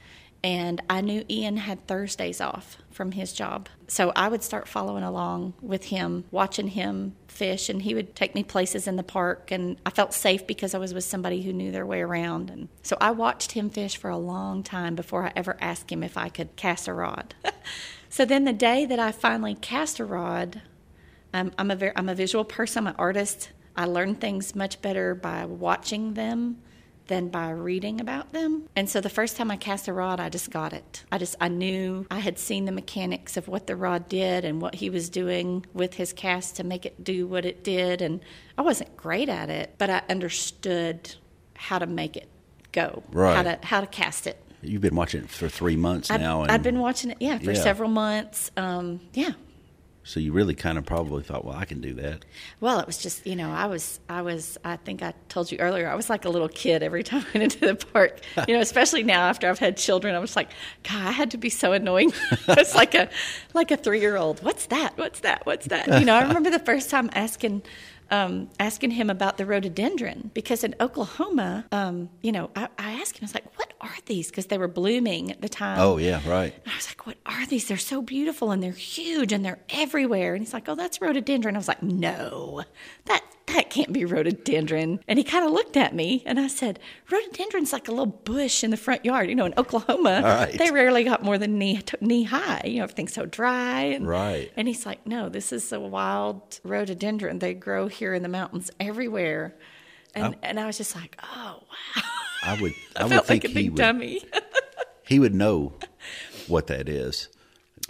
[0.45, 3.69] And I knew Ian had Thursdays off from his job.
[3.87, 8.35] So I would start following along with him, watching him fish, and he would take
[8.35, 9.51] me places in the park.
[9.51, 12.49] And I felt safe because I was with somebody who knew their way around.
[12.49, 16.03] And so I watched him fish for a long time before I ever asked him
[16.03, 17.35] if I could cast a rod.
[18.13, 20.61] so then the day that I finally cast a rod,
[21.33, 22.83] um, I'm a very, I'm a visual person.
[22.83, 23.49] I'm an artist.
[23.75, 26.61] I learn things much better by watching them
[27.07, 28.69] than by reading about them.
[28.75, 31.05] And so the first time I cast a rod, I just got it.
[31.11, 34.61] I just I knew I had seen the mechanics of what the rod did and
[34.61, 38.03] what he was doing with his cast to make it do what it did.
[38.03, 38.19] And
[38.59, 41.15] I wasn't great at it, but I understood
[41.55, 42.29] how to make it
[42.71, 43.59] go, how Right.
[43.59, 44.39] to how to cast it.
[44.63, 46.41] You've been watching it for three months I'd, now.
[46.43, 47.61] And I've been watching it, yeah, for Yeah.
[47.61, 48.51] several months.
[48.57, 49.31] Um, yeah,
[50.05, 52.25] So you really kind of probably thought, well, I can do that.
[52.59, 55.57] Well, it was just, you know, I was, I was, I think I told you
[55.59, 58.19] earlier, I was like a little kid every time I went into the park.
[58.47, 60.49] You know, especially now after I've had children, I was like,
[60.83, 62.11] God, I had to be so annoying.
[62.49, 63.09] it's like a,
[63.53, 64.43] like a three year old.
[64.43, 64.97] What's that?
[64.97, 65.45] What's that?
[65.45, 65.87] What's that?
[65.99, 67.61] You know, I remember the first time asking,
[68.11, 73.17] um, asking him about the rhododendron because in Oklahoma, um, you know, I, I asked
[73.17, 74.29] him, I was like, what are these?
[74.29, 75.79] Because they were blooming at the time.
[75.79, 76.53] Oh, yeah, right.
[76.63, 77.67] And I was like, what are these?
[77.67, 80.33] They're so beautiful and they're huge and they're everywhere.
[80.35, 81.55] And he's like, oh, that's rhododendron.
[81.55, 82.63] I was like, no,
[83.05, 84.99] that that can't be rhododendron.
[85.07, 88.63] And he kind of looked at me and I said, rhododendron's like a little bush
[88.63, 89.29] in the front yard.
[89.29, 90.57] You know, in Oklahoma, Right.
[90.57, 92.61] they rarely got more than knee, knee high.
[92.65, 93.81] You know, everything's so dry.
[93.81, 94.51] And, Right.
[94.55, 97.39] And he's like, no, this is a wild rhododendron.
[97.39, 99.55] They grow here in the mountains everywhere.
[100.15, 102.03] And, and I was just like, oh, wow.
[102.43, 104.21] I would, I, I, would think like he would, dummy.
[105.07, 105.73] he would know
[106.47, 107.29] what that is.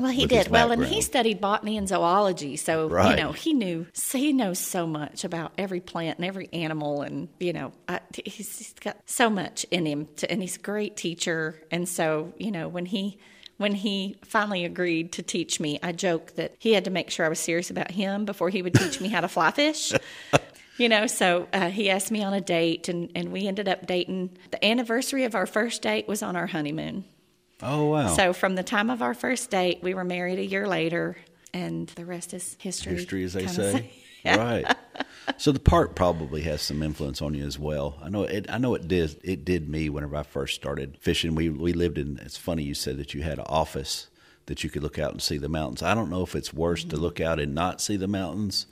[0.03, 3.11] Well, he did well, and he studied botany and zoology, so Right.
[3.17, 3.87] you know he knew.
[3.93, 8.01] So he knows so much about every plant and every animal, and you know I,
[8.25, 11.61] he's, he's got so much in him, to, and he's a great teacher.
[11.71, 13.17] And so you know when he
[13.55, 17.25] when he finally agreed to teach me, I joke that he had to make sure
[17.25, 19.93] I was serious about him before he would teach me how to fly fish.
[20.75, 23.85] You know, so uh, he asked me on a date, and, and we ended up
[23.85, 24.31] dating.
[24.49, 27.05] The anniversary of our first date was on our honeymoon.
[27.63, 28.07] Oh wow!
[28.15, 31.17] So from the time of our first date, we were married a year later,
[31.53, 32.93] and the rest is history.
[32.95, 33.91] history, as they say.
[34.25, 34.65] Right.
[35.35, 37.99] So the park probably has some influence on you as well.
[38.01, 38.45] I know it.
[38.49, 39.19] I know it did.
[39.21, 41.35] It did me whenever I first started fishing.
[41.35, 42.19] We we lived in.
[42.23, 44.07] It's funny you said that you had an office
[44.45, 45.83] that you could look out and see the mountains.
[45.83, 46.89] I don't know if it's worse Mm-hmm.
[46.91, 48.65] to look out and not see the mountains,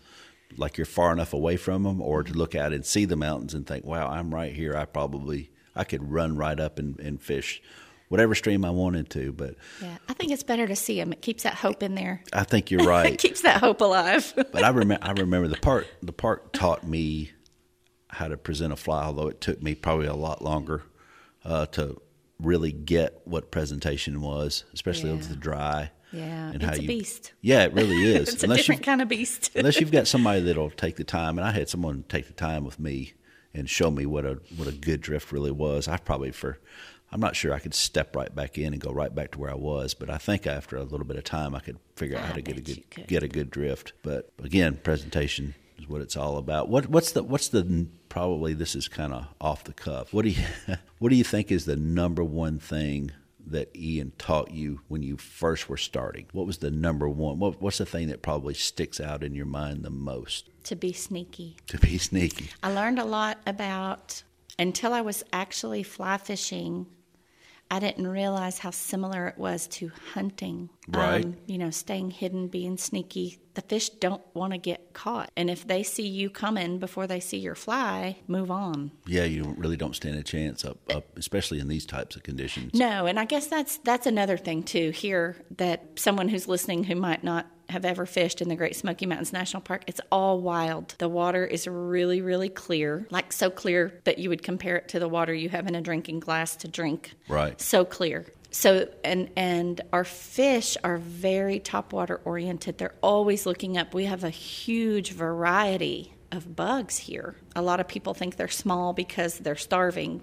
[0.55, 3.53] like you're far enough away from them, or to look out and see the mountains
[3.53, 4.77] and think, "Wow, I'm right here.
[4.77, 7.61] I probably I could run right up and, and fish."
[8.11, 11.13] Whatever stream I wanted to, but Yeah, I think it's better to see them.
[11.13, 12.21] It keeps that hope in there.
[12.33, 13.13] I think you're right.
[13.13, 14.33] It keeps that hope alive.
[14.51, 17.31] but I remember I remember the park the park taught me
[18.09, 20.83] how to present a fly, although it took me probably a lot longer
[21.45, 22.01] uh, to
[22.39, 25.27] really get what presentation was, especially with Yeah.
[25.29, 25.91] the dry.
[26.11, 27.31] yeah, and it's how a you- beast.
[27.39, 28.27] Yeah, it really is.
[28.33, 29.51] It's a unless different you've, kind of beast.
[29.55, 32.65] unless you've got somebody that'll take the time, and I had someone take the time
[32.65, 33.13] with me
[33.53, 35.87] and show me what a what a good drift really was.
[35.87, 36.59] I probably for
[37.11, 39.51] I'm not sure I could step right back in and go right back to where
[39.51, 42.23] I was, but I think after a little bit of time I could figure out
[42.23, 43.93] I how to get a good get a good drift.
[44.03, 46.69] But again, presentation is what it's all about.
[46.69, 50.13] What what's the what's the probably this is kind of off the cuff.
[50.13, 50.43] What do you
[50.99, 53.11] what do you think is the number one thing
[53.47, 56.27] that Ian taught you when you first were starting?
[56.31, 57.39] What was the number one?
[57.39, 60.51] What, what's the thing that probably sticks out in your mind the most?
[60.65, 61.57] to be sneaky.
[61.67, 62.49] To be sneaky.
[62.63, 64.23] I learned a lot about
[64.59, 66.87] until I was actually fly fishing.
[67.71, 70.69] I didn't realize how similar it was to hunting.
[70.89, 71.23] Right.
[71.23, 73.39] Um, you know, staying hidden, being sneaky.
[73.53, 75.31] The fish don't want to get caught.
[75.37, 78.91] And if they see you coming before they see your fly, move on.
[79.07, 82.23] Yeah, you don't- really don't stand a chance up, up, especially in these types of
[82.23, 82.73] conditions.
[82.73, 86.95] No, and I guess that's that's another thing too here that someone who's listening who
[86.95, 90.95] might not have ever fished in the Great Smoky Mountains National Park, it's all wild.
[90.97, 94.99] The water is really really clear, like so clear that you would compare it to
[94.99, 97.13] the water you have in a drinking glass to drink.
[97.27, 97.59] Right.
[97.59, 98.25] So clear.
[98.51, 102.77] So and and our fish are very topwater oriented.
[102.77, 103.93] They're always looking up.
[103.93, 107.35] We have a huge variety of bugs here.
[107.55, 110.21] A lot of people think they're small because they're starving,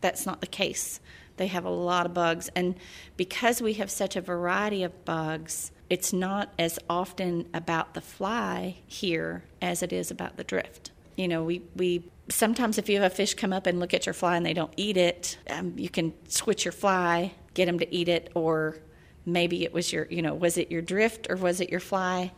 [0.00, 1.00] that's not the case.
[1.38, 2.50] They have a lot of bugs.
[2.54, 2.74] And
[3.16, 8.76] because we have such a variety of bugs, it's not as often about the fly
[8.86, 10.90] here as it is about the drift.
[11.16, 14.06] You know, we, we sometimes if you have a fish come up and look at
[14.06, 17.78] your fly and they don't eat it, um, you can switch your fly, get them
[17.78, 18.78] to eat it, or
[19.26, 22.32] maybe it was your, you know, was it your drift or was it your fly?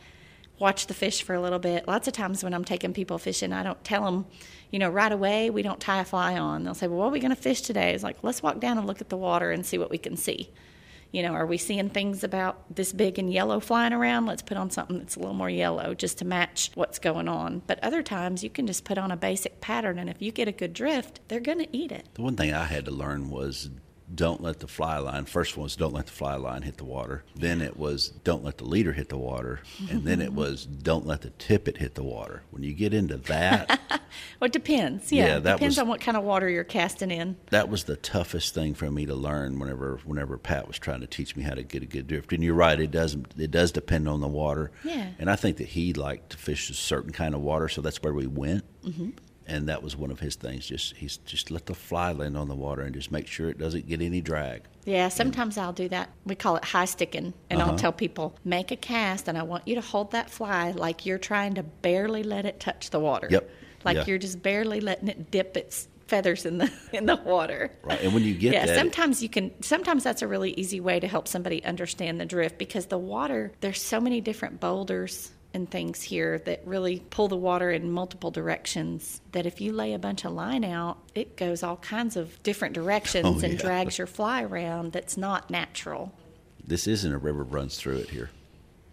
[0.58, 1.88] watch the fish for a little bit.
[1.88, 4.26] Lots of times when I'm taking people fishing, I don't tell them,
[4.70, 6.64] you know, right away, we don't tie a fly on.
[6.64, 7.92] They'll say, well, what are we going to fish today?
[7.92, 10.16] It's like, let's walk down and look at the water and see what we can
[10.16, 10.50] see.
[11.14, 14.26] You know, are we seeing things about this big and yellow flying around?
[14.26, 17.62] Let's put on something that's a little more yellow just to match what's going on.
[17.68, 20.48] But other times you can just put on a basic pattern, and if you get
[20.48, 22.08] a good drift, they're going to eat it.
[22.14, 23.70] The one thing I had to learn was
[24.14, 25.24] don't let the fly line.
[25.24, 27.24] First one was don't let the fly line hit the water.
[27.34, 31.06] Then it was don't let the leader hit the water, and then it was don't
[31.06, 32.42] let the tippet hit the water.
[32.50, 33.80] When you get into that,
[34.40, 35.10] Well, it depends.
[35.12, 37.36] Yeah, Yeah, that depends was- on what kind of water you're casting in.
[37.50, 39.58] that was the toughest thing for me to learn.
[39.58, 42.42] Whenever whenever Pat was trying to teach me how to get a good drift, and
[42.44, 44.70] you're right, it does it does depend on the water.
[44.84, 45.08] Yeah.
[45.18, 48.02] And I think that he liked to fish a certain kind of water, so that's
[48.02, 48.64] where we went.
[48.84, 49.10] Mm-hmm.
[49.46, 50.66] And that was one of his things.
[50.66, 53.58] Just he's just let the fly land on the water and just make sure it
[53.58, 54.62] doesn't get any drag.
[54.86, 56.10] Yeah, sometimes I'll do that.
[56.24, 57.34] We call it high sticking.
[57.50, 57.72] And Uh-huh.
[57.72, 61.04] I'll tell people, make a cast, and I want you to hold that fly like
[61.06, 63.28] you're trying to barely let it touch the water.
[63.30, 63.50] Yep.
[63.84, 64.04] Like Yeah.
[64.06, 67.70] you're just barely letting it dip its feathers in the in the water.
[67.82, 68.00] Right.
[68.02, 69.50] And when you get yeah, that, sometimes you can.
[69.62, 73.52] Sometimes that's a really easy way to help somebody understand the drift because the water.
[73.60, 78.30] There's so many different boulders and things here that really pull the water in multiple
[78.30, 79.20] directions.
[79.32, 82.76] That if you lay a bunch of line out, it goes all kinds of different
[82.78, 83.60] oh, directions Oh, and yeah.
[83.60, 84.92] drags your fly around.
[84.92, 86.12] That's not natural.
[86.66, 88.30] this isn't a river runs through it here.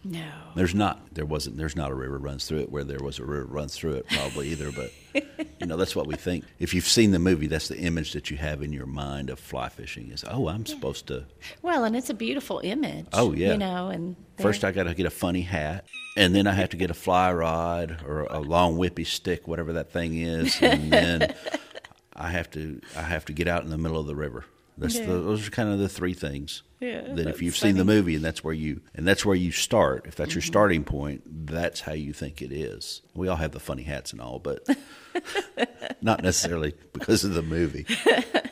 [0.04, 0.28] No.
[0.56, 1.14] There's not.
[1.14, 1.58] There wasn't.
[1.58, 4.08] There's not a river runs through it where there was a river runs through it
[4.08, 4.72] probably either.
[4.72, 4.92] But
[5.60, 6.46] you know that's what we think.
[6.60, 9.40] If you've seen the movie, that's the image that you have in your mind of
[9.40, 10.12] fly fishing.
[10.12, 11.26] Is oh, I'm supposed to.
[11.62, 13.08] Well, and it's a beautiful image.
[13.14, 13.52] Oh, yeah.
[13.52, 15.86] You know, and First, I got to get a funny hat,
[16.18, 19.74] and then I have to get a fly rod or a long whippy stick, whatever
[19.74, 21.36] that thing is, and then
[22.16, 24.46] I have to I have to get out in the middle of the river.
[24.82, 25.06] That's Yeah.
[25.06, 26.64] the, those are kind of the three things.
[26.82, 29.52] Yeah, That if you've seen the movie and that's where you and that's where you
[29.52, 30.48] start, if that's your Mm-hmm.
[30.48, 33.04] starting point, that's how you think it is.
[33.14, 34.68] We all have the funny hats and all, but
[36.02, 37.86] not necessarily because of the movie.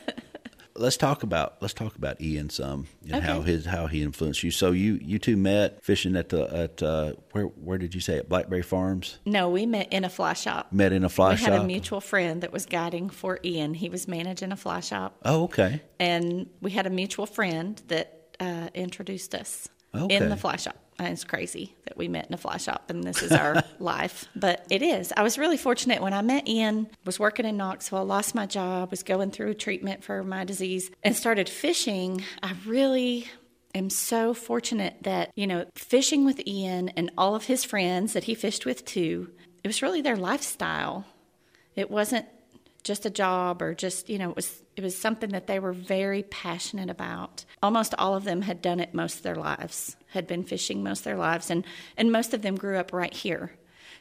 [0.79, 4.51] let's talk about let's talk about Ian some and how his how he influenced you.
[4.51, 8.17] So you you two met fishing at the at uh, where where did you say
[8.17, 9.19] at Blackberry Farms?
[9.25, 10.71] No, we met in a fly shop.
[10.71, 11.47] Met in a fly we shop.
[11.47, 13.73] We had a mutual friend that was guiding for Ian.
[13.73, 15.81] He was managing a fly shop, oh, okay.
[15.99, 20.15] and we had a mutual friend that uh, introduced us Okay.
[20.15, 20.77] in the fly shop.
[20.99, 24.25] And it's crazy that we met in a fly shop, and this is our life.
[24.35, 25.13] But it is.
[25.15, 26.87] I was really fortunate when I met Ian.
[27.05, 31.15] Was working in Knoxville, lost my job, was going through treatment for my disease, and
[31.15, 32.23] started fishing.
[32.43, 33.27] I really
[33.73, 38.25] am so fortunate that you know fishing with Ian and all of his friends that
[38.25, 39.31] he fished with too.
[39.63, 41.05] It was really their lifestyle.
[41.75, 42.25] It wasn't
[42.83, 45.73] just a job or just you know it was it was something that they were
[45.73, 50.27] very passionate about almost all of them had done it most of their lives had
[50.27, 51.65] been fishing most of their lives and
[51.97, 53.51] and most of them grew up right here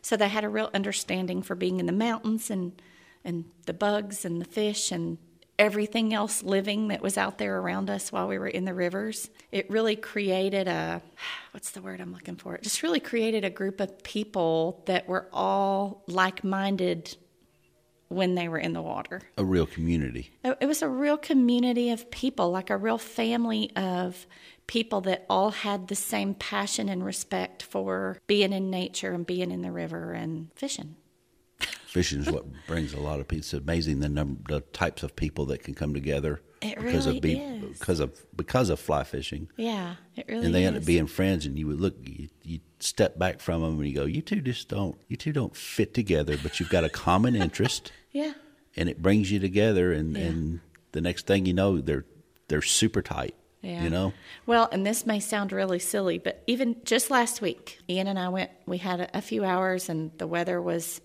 [0.03, 2.81] so they had a real understanding for being in the mountains and
[3.25, 5.18] and the bugs and the fish and
[5.59, 9.29] everything else living that was out there around us while we were in the rivers
[9.51, 11.03] it really created a
[11.53, 15.09] what's the word i'm looking for it just really created a group of people that
[15.09, 17.16] were all like-minded
[18.09, 19.21] when they were in the water.
[19.37, 20.31] A real community.
[20.42, 24.27] It it was a real community of people, like a real family of
[24.69, 29.51] people that all had the same passion and respect for being in nature and being
[29.51, 30.95] in the river and fishing.
[31.87, 33.41] Fishing is what brings a lot of people.
[33.41, 37.17] It's amazing the number, the types of people that can come together It because really
[37.17, 37.79] of be, is.
[37.79, 40.67] because of because of fly fishing, Yeah, it really and they is.
[40.69, 41.47] end up being friends.
[41.47, 44.43] And you would look, you, you step back from them, and you go, "You two
[44.43, 48.35] just don't, you two don't fit together, but you've got a common interest, yeah,
[48.77, 50.25] and it brings you together." And Yeah.
[50.27, 50.61] and
[50.93, 52.05] the next thing you know, they're
[52.49, 53.35] they're super tight.
[53.62, 53.83] Yeah.
[53.83, 54.12] You know,
[54.47, 58.29] Well, and this may sound really silly, but even just last week, Ian and I
[58.29, 58.51] went.
[58.66, 61.01] We had a, a few hours, and the weather was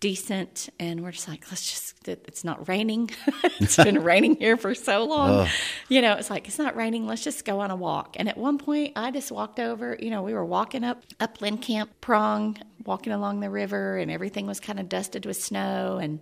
[0.00, 2.08] decent, and we're just like, let's just.
[2.08, 3.10] it- It's not raining.
[3.60, 5.48] it's been raining here for so long.
[5.88, 7.06] You know, it's like it's not raining.
[7.06, 8.16] Let's just go on a walk.
[8.18, 9.96] And at one point, I just walked over.
[10.00, 14.46] You know, we were walking up Upland Camp Prong, walking along the river, and everything
[14.46, 16.20] was kind of dusted with snow and.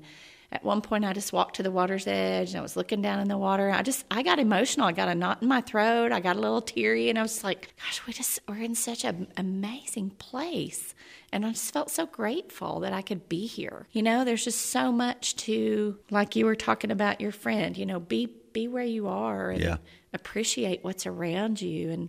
[0.52, 3.20] At one point, I just walked to the water's edge and I was looking down
[3.20, 3.70] in the water.
[3.70, 4.86] I just, I got emotional.
[4.86, 6.10] I got a knot in my throat.
[6.10, 9.04] I got a little teary, and I was like, "Gosh, we just we're in such
[9.04, 10.94] an amazing place."
[11.32, 13.86] And I just felt so grateful that I could be here.
[13.92, 17.76] You know, there's just so much to, like you were talking about your friend.
[17.78, 19.76] You know, be be where you are and Yeah.
[20.12, 21.90] appreciate what's around you.
[21.90, 22.08] And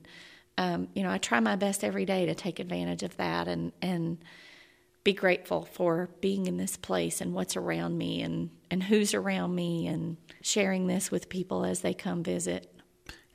[0.58, 3.72] um, you know, I try my best every day to take advantage of that and
[3.84, 4.18] and
[5.04, 9.56] be grateful for being in this place and what's around me and, and who's around
[9.56, 12.72] me and sharing this with people as they come visit.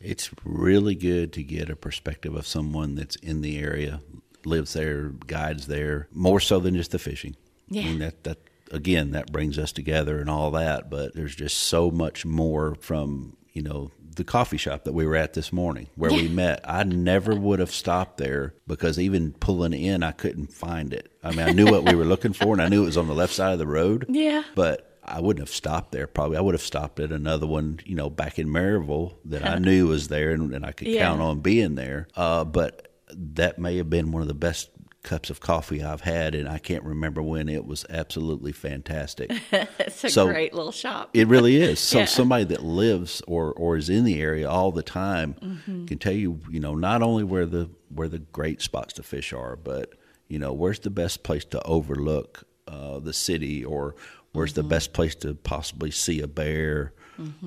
[0.01, 4.01] it's really good to get a perspective of someone that's in the area,
[4.45, 7.35] lives there, guides there, more so than just the fishing.
[7.69, 7.83] Yeah.
[7.83, 8.39] I mean that that
[8.71, 13.37] again that brings us together and all that, but there's just so much more from
[13.53, 16.61] you know the coffee shop that we were at this morning where we met.
[16.65, 21.11] I never would have stopped there because even pulling in, I couldn't find it.
[21.23, 23.07] I mean, I knew what we were looking for, and I knew it was on
[23.09, 24.07] the left side of the road.
[24.09, 24.43] Yeah.
[24.55, 26.07] But I wouldn't have stopped there.
[26.07, 29.59] Probably, I would have stopped at another one, you know, back in Maryville that I
[29.59, 31.03] knew was there and, and I could Yeah.
[31.07, 32.09] count on being there.
[32.17, 34.71] Uh, but that may have been one of the best
[35.07, 37.49] cups of coffee I've had, and I can't remember when.
[37.49, 39.31] It was absolutely fantastic.
[39.79, 41.11] It's a So- great little shop.
[41.15, 41.81] It really is.
[41.93, 42.05] So Yeah.
[42.07, 45.87] somebody that lives or or is in the area all the time Mm-hmm.
[45.87, 49.33] can tell you, you know, not only where the where the great spots to fish
[49.33, 49.95] are, but
[50.29, 53.95] you know, where's the best place to overlook uh, the city, or
[54.33, 54.63] where's Mm-hmm.
[54.69, 56.93] the best place to possibly see a bear.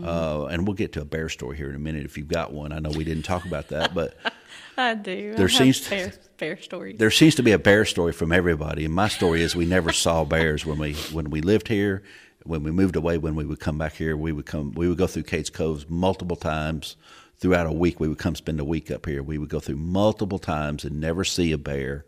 [0.04, 2.52] Uh, and we'll get to a bear story here in a minute if you've got
[2.54, 2.72] one.
[2.72, 4.18] I know we didn't talk about that, but
[4.78, 5.36] I do.
[5.36, 6.98] There I seems to- bear, bear stories.
[6.98, 8.86] there seems to be a bear story from everybody.
[8.86, 12.04] And my story is we never saw bears when we when we lived here.
[12.44, 14.72] When we moved away, when we would come back here, we would come.
[14.72, 16.96] We would go through Cades Coves multiple times
[17.38, 18.00] throughout a week.
[18.00, 19.22] We would come spend a week up here.
[19.22, 22.06] We would go through multiple times and never see a bear.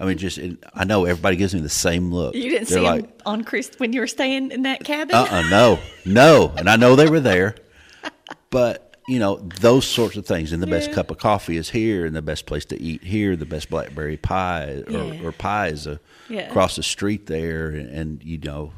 [0.00, 2.34] I mean, just it, I know everybody gives me the same look.
[2.34, 5.14] you didn't They're see like, them on Chris when you were staying in that cabin?
[5.14, 6.52] uh uh no, no.
[6.56, 7.56] And I know they were there.
[8.50, 10.52] But, you know, those sorts of things.
[10.52, 13.36] And the best cup of coffee is here, and the best place to eat here,
[13.36, 15.22] the best blackberry pie or, Yeah.
[15.22, 16.48] or pie is a, Yeah.
[16.48, 17.68] across the street there.
[17.68, 18.72] And, and, you know,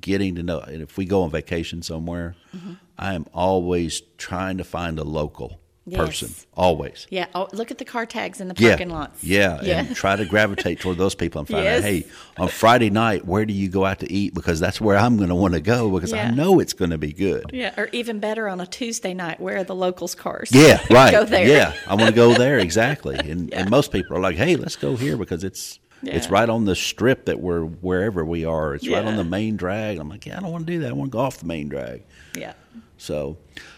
[0.00, 0.60] getting to know.
[0.60, 2.72] And if we go on vacation somewhere, Mm-hmm.
[2.98, 5.60] I am always trying to find a local
[5.94, 7.06] person, always.
[7.10, 7.26] Yeah.
[7.34, 9.22] Oh, look at the car tags in the Yeah, parking lots.
[9.22, 9.80] yeah, Yeah.
[9.80, 11.78] and try to gravitate toward those people and find Yes.
[11.84, 12.06] out, hey,
[12.38, 14.34] on Friday night, where do you go out to eat?
[14.34, 16.98] Because that's where I'm going to want to go because I know it's going to
[16.98, 17.50] be good.
[17.52, 17.72] Yeah.
[17.76, 20.50] Or even better on a Tuesday night, where are the locals' cars?
[20.52, 21.12] Yeah, right.
[21.12, 21.46] Go there.
[21.46, 23.16] Yeah, I want to go there exactly.
[23.16, 26.64] And and most people are like, "Hey, let's go here because it's it's right on
[26.66, 28.74] the strip that we're wherever we are.
[28.74, 30.90] It's right on the main drag." I'm like, "Yeah, I don't want to do that.
[30.90, 32.02] I want to go off the main drag."
[32.36, 32.52] Yeah.
[32.98, 33.36] So,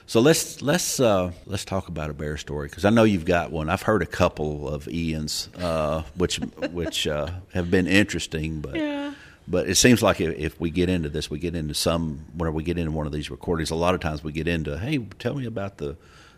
[0.09, 3.53] so let's let's uh, let's talk about a bear story because I know you've got
[3.53, 3.69] one.
[3.69, 6.37] I've heard a couple of Ian's, uh, which
[6.73, 9.13] which uh, have been interesting, but Yeah.
[9.47, 12.63] but it seems like if, we get into this, we get into some whenever we
[12.63, 13.71] get into one of these recordings.
[13.71, 15.97] A lot of times we get into, hey, tell me about the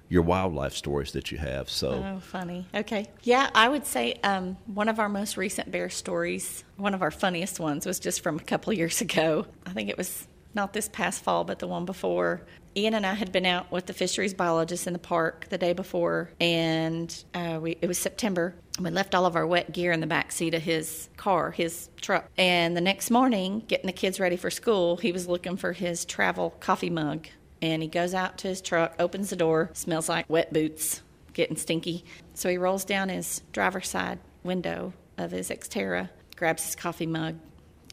[0.08, 1.70] your wildlife stories that you have.
[1.70, 2.66] So Oh, funny.
[2.74, 3.06] Okay.
[3.22, 7.12] Yeah, I would say um, one of our most recent bear stories, one of our
[7.12, 9.46] funniest ones, was just from a couple years ago.
[9.64, 12.42] I think it was not this past fall, but the one before.
[12.76, 15.72] Ian and I had been out with the fisheries biologist in the park the day
[15.72, 18.54] before, and uh, we, it was September.
[18.80, 21.90] We left all of our wet gear in the back seat of his car, his
[22.00, 22.30] truck.
[22.38, 26.04] And the next morning, getting the kids ready for school, he was looking for his
[26.04, 27.26] travel coffee mug.
[27.60, 31.02] And he goes out to his truck, opens the door, smells like wet boots,
[31.34, 32.04] getting stinky.
[32.34, 37.36] So he rolls down his driver's side window of his Xterra, grabs his coffee mug,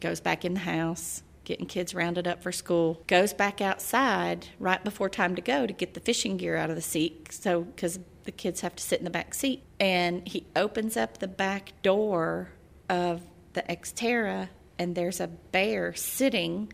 [0.00, 4.84] goes back in the house, getting kids rounded up for school, goes back outside right
[4.84, 7.32] before time to go to get the fishing gear out of the seat.
[7.32, 9.64] So, because the kids have to sit in the back seat.
[9.80, 12.50] And he opens up the back door
[12.90, 13.22] of
[13.54, 16.70] the Xterra, and there's a bear sitting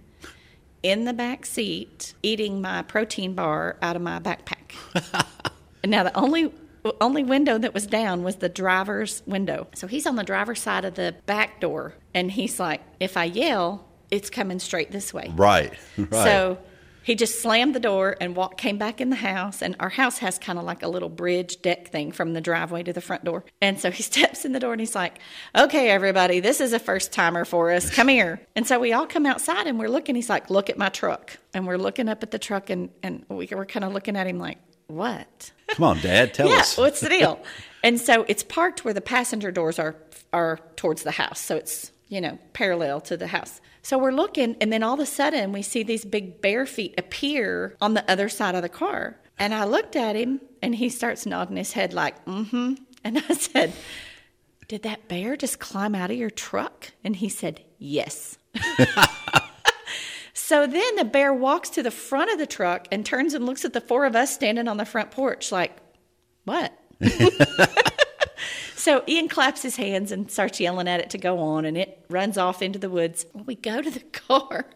[0.82, 4.74] in the back seat eating my protein bar out of my backpack.
[5.84, 6.52] now the only
[7.00, 9.68] only window that was down was the driver's window.
[9.74, 13.24] So he's on the driver's side of the back door and he's like, if I
[13.24, 15.32] yell, it's coming straight this way.
[15.36, 16.10] right, right.
[16.12, 16.58] So
[17.02, 19.60] he just slammed the door and walked, came back in the house.
[19.60, 22.82] And our house has kind of like a little bridge deck thing from the driveway
[22.82, 23.44] to the front door.
[23.60, 25.18] And so he steps in the door and he's like,
[25.54, 27.90] okay, everybody, this is a first timer for us.
[27.90, 28.40] Come here.
[28.56, 30.14] And so we all come outside and we're looking.
[30.14, 31.36] He's like, look at my truck.
[31.52, 34.28] And we're looking up at the truck and, and we were kind of looking at
[34.28, 35.50] him like, what?
[35.68, 36.78] Come on, Dad, tell yeah, us.
[36.78, 37.42] what's the deal?
[37.82, 39.96] and so it's parked where the passenger doors are
[40.32, 43.60] are towards the house, so it's you know parallel to the house.
[43.84, 46.94] So we're looking, and then all of a sudden we see these big bare feet
[46.98, 49.20] appear on the other side of the car.
[49.38, 52.74] And I looked at him, and he starts nodding his head like, "Mm-hmm."
[53.04, 53.72] And I said,
[54.66, 58.38] "Did that bear just climb out of your truck?" And he said, "Yes."
[60.46, 63.64] So then the bear walks to the front of the truck and turns and looks
[63.64, 65.78] at the four of us standing on the front porch, like,
[66.44, 66.70] what?
[68.84, 72.04] so Ian claps his hands and starts yelling at it to go on, and it
[72.10, 73.24] runs off into the woods.
[73.46, 74.66] We go to the car.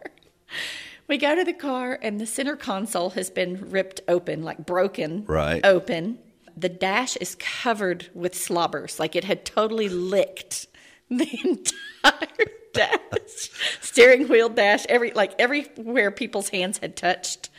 [1.09, 5.27] We go to the car, and the center console has been ripped open, like broken
[5.27, 5.61] Right.
[5.63, 6.21] open.
[6.57, 10.69] The dash is covered with slobbers, like it had totally licked
[11.11, 13.51] the entire dash,
[13.83, 17.51] steering wheel dash, every like everywhere people's hands had touched,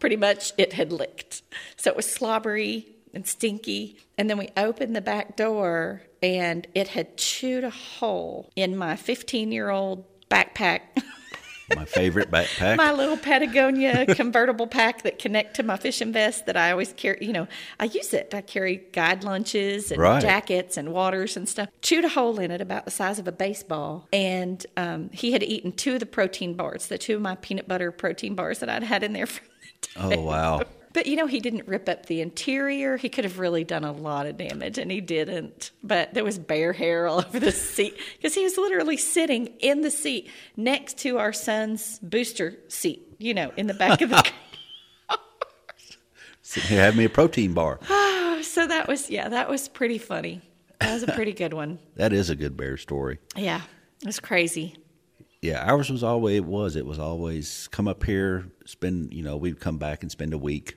[0.00, 1.42] pretty much it had licked.
[1.76, 3.98] So it was slobbery and stinky.
[4.16, 8.96] And then we opened the back door, and it had chewed a hole in my
[8.96, 10.80] 15 year old backpack.
[11.76, 12.78] My favorite backpack.
[12.78, 17.18] my little Patagonia convertible pack that connect to my fishing vest that I always carry.
[17.20, 17.48] You know,
[17.78, 18.32] I use it.
[18.32, 20.22] I carry guide lunches and Right.
[20.22, 21.68] jackets and waters and stuff.
[21.82, 25.42] Chewed a hole in it about the size of a baseball, and um, he had
[25.42, 28.70] eaten two of the protein bars, the two of my peanut butter protein bars that
[28.70, 29.46] I'd had in there from
[30.00, 30.16] the day.
[30.16, 30.62] oh wow.
[30.92, 32.96] But you know, he didn't rip up the interior.
[32.96, 35.70] He could have really done a lot of damage, and he didn't.
[35.82, 39.82] But there was bear hair all over the seat because he was literally sitting in
[39.82, 44.16] the seat next to our son's booster seat, you know, in the back of the
[45.08, 45.18] car.
[46.42, 47.78] Sitting here having me a protein bar.
[48.40, 50.40] So that was, yeah, that was pretty funny.
[50.80, 51.80] That was a pretty good one.
[51.96, 53.18] That is a good bear story.
[53.36, 53.62] Yeah,
[54.00, 54.76] it was crazy.
[55.42, 56.74] Yeah, ours was always it was.
[56.76, 60.38] It was always come up here, spend you know, we'd come back and spend a
[60.38, 60.76] week,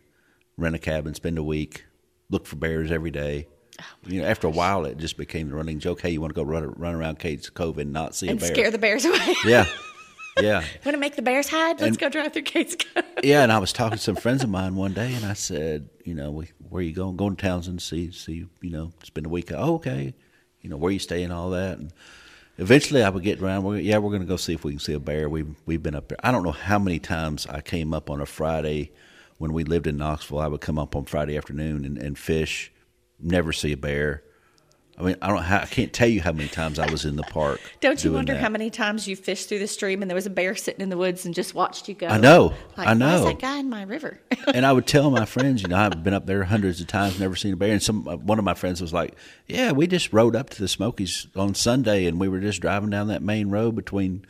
[0.58, 1.86] rent a cabin, spend a week,
[2.30, 3.48] look for bears every day.
[3.80, 6.30] Oh you know, after a while it just became the running joke, hey, you want
[6.30, 8.54] to go run run around Cades Cove and not see And a bear.
[8.54, 9.36] scare the bears away.
[9.46, 9.66] yeah.
[10.40, 10.60] Yeah.
[10.86, 11.82] Want to make the bears hide?
[11.82, 13.04] Let's And- go drive through Cades Cove.
[13.22, 15.90] Yeah, and I was talking to some friends of mine one day, and I said,
[16.06, 17.18] you know, we, where you going?
[17.18, 19.52] Going to Townsend, see, see, you know, spend a week.
[19.52, 20.14] Oh, okay.
[20.62, 21.80] You know, where you stay and all that.
[21.80, 21.92] And
[22.58, 23.64] eventually, I would get around.
[23.64, 25.30] We're, yeah, we're going to go see if we can see a bear.
[25.30, 26.18] We've we've been up there.
[26.24, 28.92] I don't know how many times I came up on a Friday
[29.38, 30.40] when we lived in Knoxville.
[30.40, 32.72] I would come up on Friday afternoon and, and fish.
[33.20, 34.24] Never see a bear.
[35.02, 35.40] I mean, I don't.
[35.40, 37.60] I can't tell you how many times I was in the park.
[37.82, 38.42] Don't you wonder that.
[38.42, 40.90] how many times you fished through the stream and there was a bear sitting in
[40.90, 42.06] the woods and just watched you go?
[42.08, 43.26] I know, Like, I know.
[43.26, 44.20] that guy in my river?
[44.54, 47.20] and I would tell my friends, you know, I've been up there hundreds of times,
[47.20, 47.72] never seen a bear.
[47.72, 49.16] And some uh, one of my friends was like,
[49.48, 52.92] "Yeah, we just rode up to the Smokies on Sunday, and we were just driving
[52.92, 54.24] down that main road between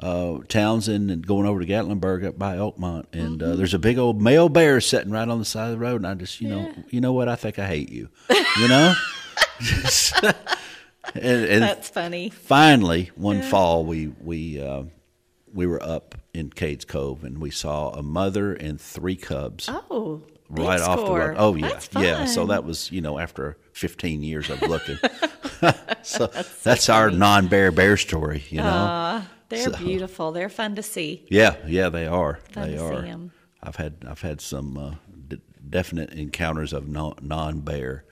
[0.00, 3.52] uh, Townsend and going over to Gatlinburg up by Elkmont, and Mm-hmm.
[3.52, 5.96] uh, there's a big old male bear sitting right on the side of the road,
[5.96, 7.28] and I just, you know, you know what?
[7.28, 8.08] I think I hate you,
[8.58, 8.94] you know."
[10.22, 10.34] and,
[11.44, 12.30] and That's funny.
[12.30, 14.84] finally one fall we we uh,
[15.52, 20.22] we were up in Cades Cove and we saw a mother and three cubs Oh,
[20.50, 21.34] right off the road.
[21.38, 22.24] Oh yeah, That's yeah.
[22.26, 24.98] So that was you know after 15 years of looking.
[26.02, 26.26] so
[26.62, 28.44] that's, our non-bear bear story.
[28.50, 28.64] You know.
[28.66, 30.32] Aw, they're So- beautiful.
[30.32, 31.24] They're fun to see.
[31.30, 32.40] yeah, yeah, they are.
[32.52, 33.18] Fun they are.
[33.62, 34.94] I've had I've had some uh,
[35.28, 35.40] d-
[35.70, 38.04] definite encounters of non-bear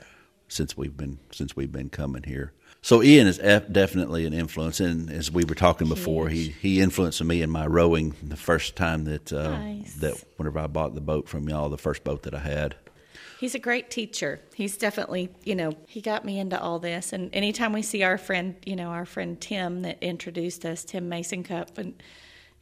[0.55, 2.53] since we've been since we've been coming here.
[2.83, 7.23] So Ian is definitely an influence, and as we were talking before, he he influenced
[7.25, 9.95] me in my rowing the first time that uh, Nice.
[9.95, 12.77] that whenever I bought the boat from y'all, the first boat that I had.
[13.41, 14.41] He's a great teacher.
[14.55, 17.13] He's definitely, you know, he got me into all this.
[17.13, 21.09] And anytime we see our friend, you know, our friend Tim that introduced us, Tim
[21.09, 21.95] Mason Cup, and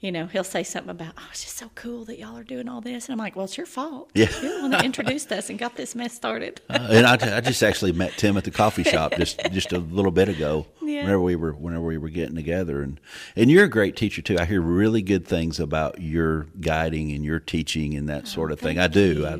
[0.02, 2.68] you know, he'll say something about, "Oh, it's just so cool that y'all are doing
[2.68, 4.10] all this," and I'm like, "Well, it's your fault.
[4.14, 4.26] Yeah.
[4.42, 7.40] you're the one that introduced us and got this mess started." Uh, and I, I
[7.40, 10.66] just actually met Tim at the coffee shop just just a little bit ago.
[10.82, 11.02] Yeah.
[11.02, 12.98] Whenever we were whenever we were getting together, and
[13.36, 14.38] and you're a great teacher too.
[14.38, 18.58] I hear really good things about your guiding and your teaching and that sort of
[18.58, 18.78] thing.
[18.78, 19.12] I thank do.
[19.20, 19.26] you.
[19.26, 19.34] I,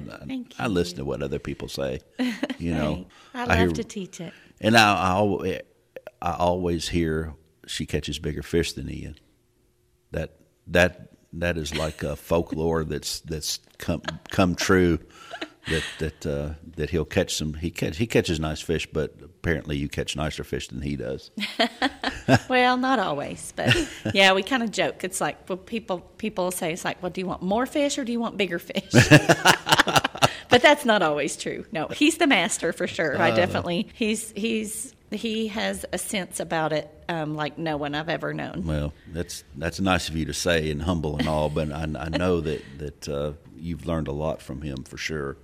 [0.61, 2.01] I, I listen to what other people say.
[2.59, 4.33] You know, I love hear, to teach it.
[4.61, 5.61] and I, I
[6.21, 7.35] I always hear
[7.67, 9.17] she catches bigger fish than Ian.
[10.13, 10.37] That
[10.73, 14.99] that that is like a folklore that's that's come come true.
[15.69, 19.77] That that uh, that he'll catch some he catch he catches nice fish, but apparently
[19.77, 21.31] you catch nicer fish than he does.
[22.49, 23.75] Well, not always, but
[24.15, 25.03] yeah, we kind of joke.
[25.03, 28.05] It's like, well, people people say it's like, well, do you want more fish or
[28.05, 28.91] do you want bigger fish?
[28.93, 31.67] but that's not always true.
[31.73, 33.17] No, he's the master for sure.
[33.17, 33.25] Uh.
[33.25, 38.09] I definitely he's he's he has a sense about it um, like no one I've
[38.09, 38.65] ever known.
[38.67, 42.09] Well, that's that's nice of you to say and humble and all, but I, I
[42.09, 45.37] know that that uh, you've learned a lot from him for sure.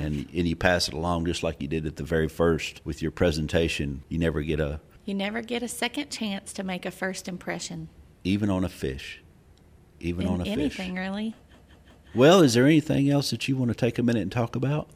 [0.00, 3.02] And and you pass it along just like you did at the very first with
[3.02, 4.02] your presentation.
[4.08, 7.88] You never get a You never get a second chance to make a first impression
[8.24, 9.22] even on a fish,
[10.00, 10.98] even in on a anything, fish.
[10.98, 11.34] really.
[12.14, 14.88] Well, is there anything else that you want to take a minute and talk about?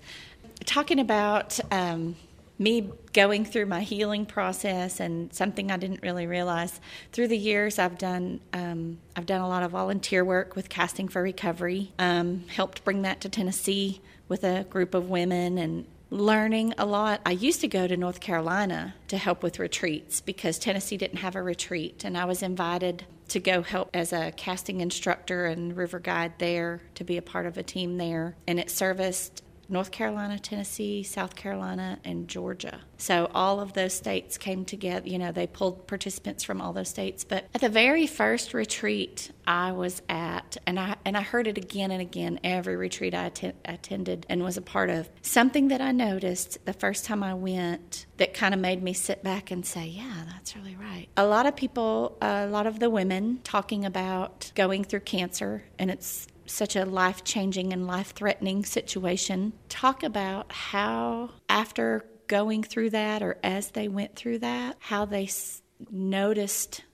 [0.65, 2.17] talking about um,
[2.63, 6.81] me going through my healing process and something I didn't really realize.
[7.13, 11.09] Through the years I've done um, I've done a lot of volunteer work with Casting
[11.09, 16.75] for Recovery um, helped bring that to Tennessee with a group of women and learning
[16.77, 17.21] a lot.
[17.25, 21.37] I used to go to North Carolina to help with retreats because Tennessee didn't have
[21.37, 25.99] a retreat and I was invited to go help as a casting instructor and river
[25.99, 28.37] guide there to be a part of a team there.
[28.47, 29.43] And it serviced
[29.73, 32.81] North Carolina, Tennessee, South Carolina, and Georgia.
[32.99, 35.09] So all of those states came together.
[35.09, 37.25] You know, they pulled participants from all those states.
[37.25, 41.57] But at the very first retreat I was at, and I and I heard it
[41.57, 45.09] again and again every retreat I atten- attended and was a part of.
[45.23, 49.25] Something that I noticed the first time I went that kind of made me sit
[49.25, 52.91] back and say, "Yeah, that's really right." A lot of people, a lot of the
[52.91, 58.65] women, talking about going through cancer, and it's such a life changing and life threatening
[58.65, 65.05] situation, talk about how, after going through that or as they went through that, how
[65.05, 66.85] they s- noticed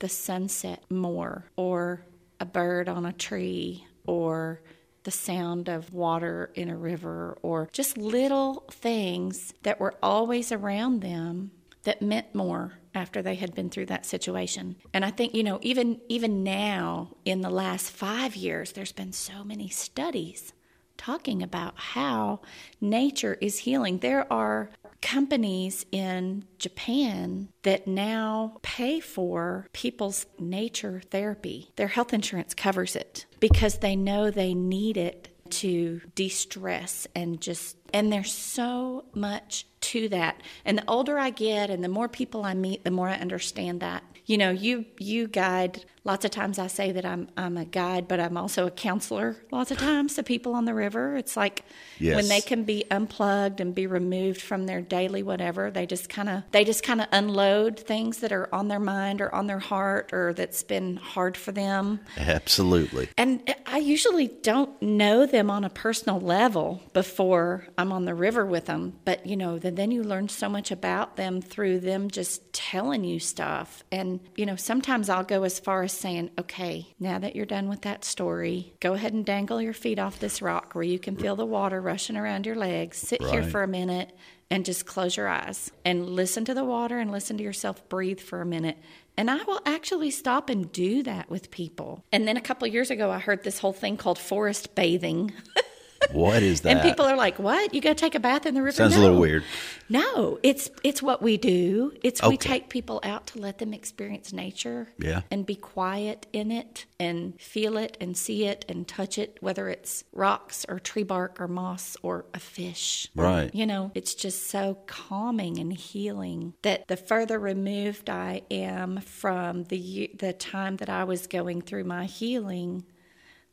[0.00, 2.04] the sunset more, or
[2.40, 4.60] a bird on a tree, or
[5.04, 11.00] the sound of water in a river, or just little things that were always around
[11.00, 11.50] them
[11.84, 14.76] that meant more after they had been through that situation.
[14.92, 19.12] And I think, you know, even even now in the last 5 years there's been
[19.12, 20.52] so many studies
[20.96, 22.40] talking about how
[22.80, 23.98] nature is healing.
[23.98, 24.70] There are
[25.02, 31.70] companies in Japan that now pay for people's nature therapy.
[31.76, 37.76] Their health insurance covers it because they know they need it to de-stress and just
[37.92, 42.44] and there's so much to that and the older i get and the more people
[42.44, 46.58] i meet the more i understand that you know you you guide lots of times
[46.58, 50.14] i say that i'm i'm a guide but i'm also a counselor lots of times
[50.14, 51.62] to people on the river it's like
[51.98, 52.16] Yes.
[52.16, 56.28] when they can be unplugged and be removed from their daily whatever they just kind
[56.28, 59.60] of they just kind of unload things that are on their mind or on their
[59.60, 63.08] heart or that's been hard for them Absolutely.
[63.16, 68.44] and I usually don't know them on a personal level before I'm on the river
[68.46, 68.94] with them.
[69.04, 72.52] But, you know, then and then you learn so much about them through them just
[72.52, 73.82] telling you stuff.
[73.90, 77.68] And, you know, sometimes I'll go as far as saying, okay, now that you're done
[77.68, 81.16] with that story, go ahead and dangle your feet off this rock where you can
[81.16, 82.98] feel the water rushing around your legs.
[82.98, 84.16] Sit here for a minute
[84.48, 88.20] and just close your eyes and listen to the water and listen to yourself breathe
[88.20, 88.78] for a minute.
[89.16, 92.04] And I will actually stop and do that with people.
[92.12, 95.32] And then a couple years ago, I heard this whole thing called forest bathing.
[96.12, 96.70] What is that?
[96.70, 97.74] And people are like, "What?
[97.74, 99.44] You got to take a bath in the river?" Sounds a little weird.
[99.88, 101.92] No, it's it's what we do.
[102.02, 104.88] It's we take people out to let them experience nature.
[104.98, 105.22] Yeah.
[105.30, 109.68] And be quiet in it and feel it and see it and touch it, whether
[109.68, 113.08] it's rocks or tree bark or moss or a fish.
[113.16, 113.54] Um, right.
[113.54, 119.64] You know, it's just so calming and healing that the further removed I am from
[119.64, 122.84] the the time that I was going through my healing,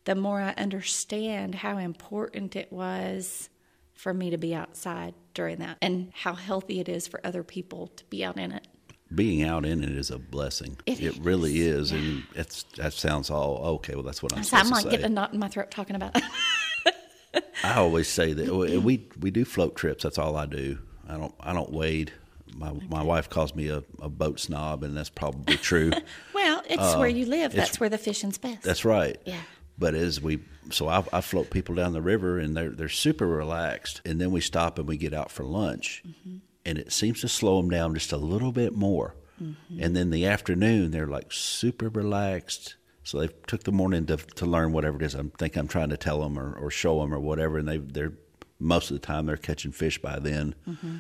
[0.06, 3.50] the more I understand how important it was
[3.94, 7.88] for me to be outside during that and how healthy it is for other people
[7.88, 8.68] to be out in it.
[9.14, 10.78] Being out in it is a blessing.
[10.86, 13.94] It really is, is, and it's that sounds all okay.
[13.94, 16.16] Well, that's what I'm So I'm like getting a knot in my throat talking about
[16.16, 16.24] it.
[17.64, 18.78] I always say that we
[19.20, 20.04] we- do float trips.
[20.04, 20.80] That's all I do.
[21.10, 22.14] I don't I don't wade.
[22.56, 25.92] My my wife calls me a, a boat snob, and that's probably true.
[26.34, 27.52] well, it's where you live.
[27.52, 28.60] That's where the fishing's best.
[28.60, 29.18] Uh, That's right.
[29.26, 29.42] Yeah.
[29.82, 33.28] But as we, so I, I float people down the river and they're they're super
[33.28, 36.38] relaxed, and then we stop and we get out for lunch, Mm-hmm.
[36.68, 39.82] and it seems to slow them down just a little bit more, Mm-hmm.
[39.84, 42.76] and then the afternoon they're like super relaxed.
[43.04, 45.90] So they took the morning to to learn whatever it is I think I'm trying
[45.90, 48.14] to tell them or, or show them or whatever, and they they're
[48.60, 50.96] most of the time they're catching fish by then, Mm-hmm.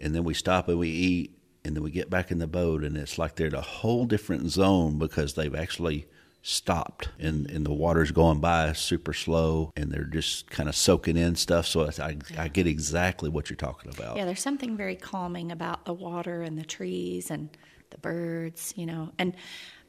[0.00, 1.28] and then we stop and we eat,
[1.64, 4.06] and then we get back in the boat, and it's like they're in a whole
[4.06, 6.06] different zone because they've actually
[6.42, 11.16] stopped and, and the water's going by super slow and they're just kind of soaking
[11.16, 14.96] in stuff so I, I get exactly what you're talking about Yeah, there's something very
[14.96, 17.48] calming about the water and the trees and
[17.90, 19.12] the birds, you know.
[19.18, 19.34] And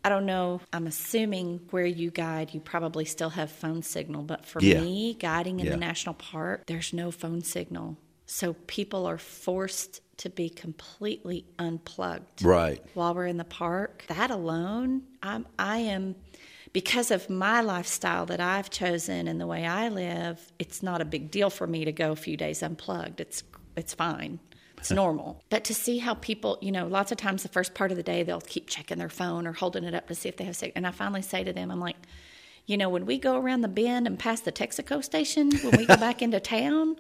[0.04, 4.46] I don't know, I'm assuming where you guide, you probably still have phone signal, but
[4.46, 4.82] for Yeah.
[4.82, 5.72] me, guiding in Yeah.
[5.72, 7.98] the national park, there's no phone signal.
[8.26, 14.06] So people are forced to be completely unplugged right while we're in the park.
[14.08, 16.16] That alone, I'm I am
[16.74, 21.06] because of my lifestyle that I've chosen and the way I live, it's not a
[21.06, 23.22] big deal for me to go a few days unplugged.
[23.22, 23.44] It's
[23.78, 24.40] it's fine.
[24.78, 25.42] It's normal.
[25.50, 28.04] But to see how people, you know, lots of times the first part of the
[28.04, 30.56] day they'll keep checking their phone or holding it up to see if they have
[30.56, 30.74] signal.
[30.76, 31.98] And I finally say to them, I'm like,
[32.66, 35.86] you know, when we go around the bend and past the Texaco station, when we
[35.86, 36.96] go back into town,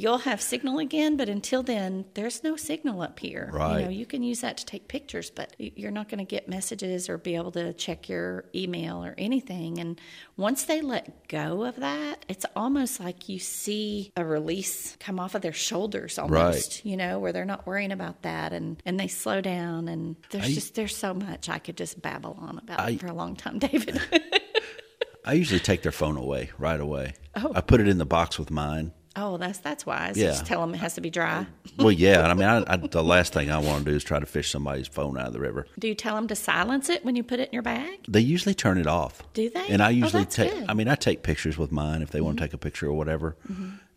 [0.00, 1.16] you'll have signal again.
[1.16, 3.50] But until then, there's no signal up here.
[3.52, 3.90] You know, Right.
[3.90, 7.18] you can use that to take pictures, but you're not going to get messages or
[7.18, 9.78] be able to check your email or anything.
[9.78, 10.00] And
[10.36, 15.34] once they let go of that, it's almost like you see a release come off
[15.34, 19.08] of their shoulders almost, you know, where they're not worrying about that and, and they
[19.08, 19.88] slow down.
[19.88, 23.08] And there's I- just, there's so much I could just babble on about I- for
[23.08, 24.00] a long time, David.
[25.24, 27.52] i usually take their phone away right away Oh.
[27.54, 30.16] i put it in the box with mine oh, that's, that's wise.
[30.16, 30.28] Yeah.
[30.28, 31.46] Just tell them it has to be dry.
[31.78, 34.18] well yeah i mean I, I, the last thing i want to do is try
[34.18, 37.04] to fish somebody's phone out of the river Do you tell them to silence it
[37.04, 38.00] when you put it in your bag?
[38.08, 39.66] they usually turn it off Do they?
[39.68, 40.62] and i Oh, usually that's take good.
[40.62, 40.70] Mm-hmm.
[40.70, 42.94] i mean i take pictures with mine if they want to take a picture or
[42.94, 43.36] whatever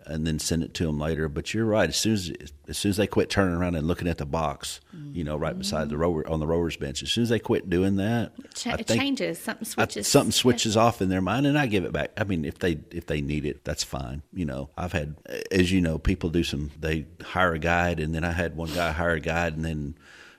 [0.06, 2.32] and then send it to them later but you're right as soon as
[2.68, 4.80] as soon as they quit turning around and looking at the box
[5.14, 7.70] you know right beside the rower on the rower's bench as soon as they quit
[7.70, 9.39] doing that Cha- I it changes.
[9.39, 10.08] Something I- switches.
[10.08, 12.12] something switches off in their mind and I give it back.
[12.18, 14.22] I mean, if they if they need it, that's fine.
[14.34, 15.16] You know, I've had
[15.52, 18.70] as you know, people do some they hire a guide and then I had one
[18.74, 19.95] guy hire a guide and then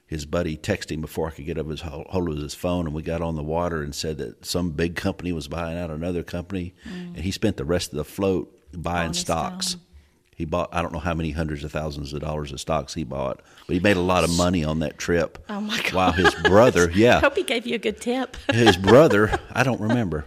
[0.06, 2.86] his buddy texted him before I could get up his hol- hold of his phone
[2.86, 5.90] and we got on the water and said that some big company was buying out
[5.90, 9.76] another company and he spent the rest of the float buying stocks.
[10.34, 13.04] He bought I don't know how many hundreds of thousands of dollars of stocks he
[13.04, 15.38] bought, but he made a lot of money on that trip.
[15.48, 15.92] Oh, my God.
[15.92, 18.36] While his brother, yeah, Hope he gave you a good tip.
[18.50, 20.24] his brother, I don't remember,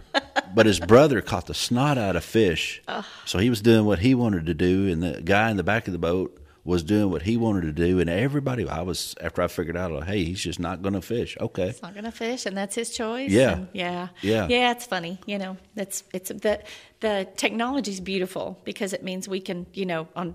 [0.54, 2.82] but his brother caught the snot out of fish.
[3.26, 5.86] So he was doing what he wanted to do, and the guy in the back
[5.86, 8.00] of the boat was doing what he wanted to do.
[8.00, 11.36] And everybody, I was after I figured out, hey, he's just not going to fish.
[11.40, 13.30] Okay, He's not going to fish, and that's his choice.
[13.30, 13.66] Yeah.
[13.72, 14.48] yeah, Yeah.
[14.48, 14.72] yeah.
[14.72, 15.56] It's funny, you know.
[15.74, 16.60] That's it's the
[17.00, 20.34] the technology's beautiful because it means we can, you know, on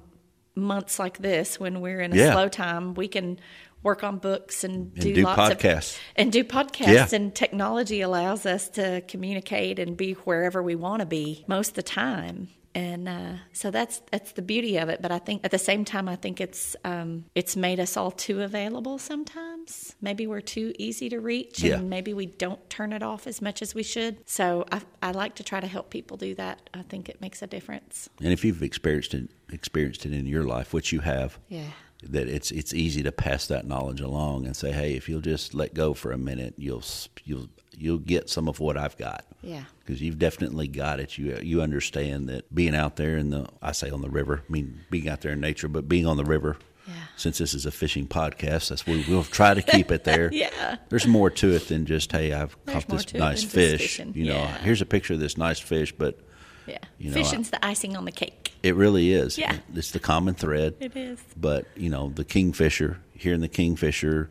[0.56, 2.32] months like this when we're in a Yeah.
[2.34, 3.38] slow time, we can
[3.84, 5.96] work on books and, And do lots podcasts.
[5.96, 6.94] of and do podcasts.
[6.94, 7.08] Yeah.
[7.14, 11.74] And technology allows us to communicate and be wherever we want to be most of
[11.76, 12.50] the time.
[12.74, 15.02] And uh, so that's that's the beauty of it.
[15.02, 18.12] But I think at the same time, I think it's um, it's made us all
[18.12, 19.96] too available sometimes.
[20.02, 21.76] Maybe we're too easy to reach, Yeah.
[21.80, 24.18] and maybe we don't turn it off as much as we should.
[24.28, 26.70] So I, I like to try to help people do that.
[26.74, 28.10] I think it makes a difference.
[28.24, 31.72] and if you've experienced it, experienced it in your life, which you have, Yeah.
[32.04, 35.54] That it's it's easy to pass that knowledge along and say, hey, if you'll just
[35.54, 36.84] let go for a minute, you'll
[37.24, 37.48] you'll
[37.78, 39.26] you'll get some of what I've got.
[39.42, 39.64] Yeah.
[39.80, 41.18] Because you've definitely got it.
[41.18, 44.52] You you understand that being out there in the I say on the river, I
[44.52, 46.58] mean being out there in nature, but being on the river.
[46.88, 46.94] Yeah.
[47.16, 50.32] Since this is a fishing podcast, that's we will try to keep it there.
[50.34, 50.78] Yeah.
[50.90, 54.00] There's more to it than just hey, I've There's caught this nice fish.
[54.00, 54.58] You know, Yeah.
[54.60, 56.20] here's a picture of this nice fish, but
[56.68, 56.78] Yeah.
[57.00, 58.54] You know, Fishing's the icing on the cake.
[58.64, 59.38] it really is.
[59.38, 59.58] Yeah.
[59.76, 60.76] It's the common thread.
[60.80, 61.20] It is.
[61.36, 64.30] But you know, the kingfisher, hearing the kingfisher,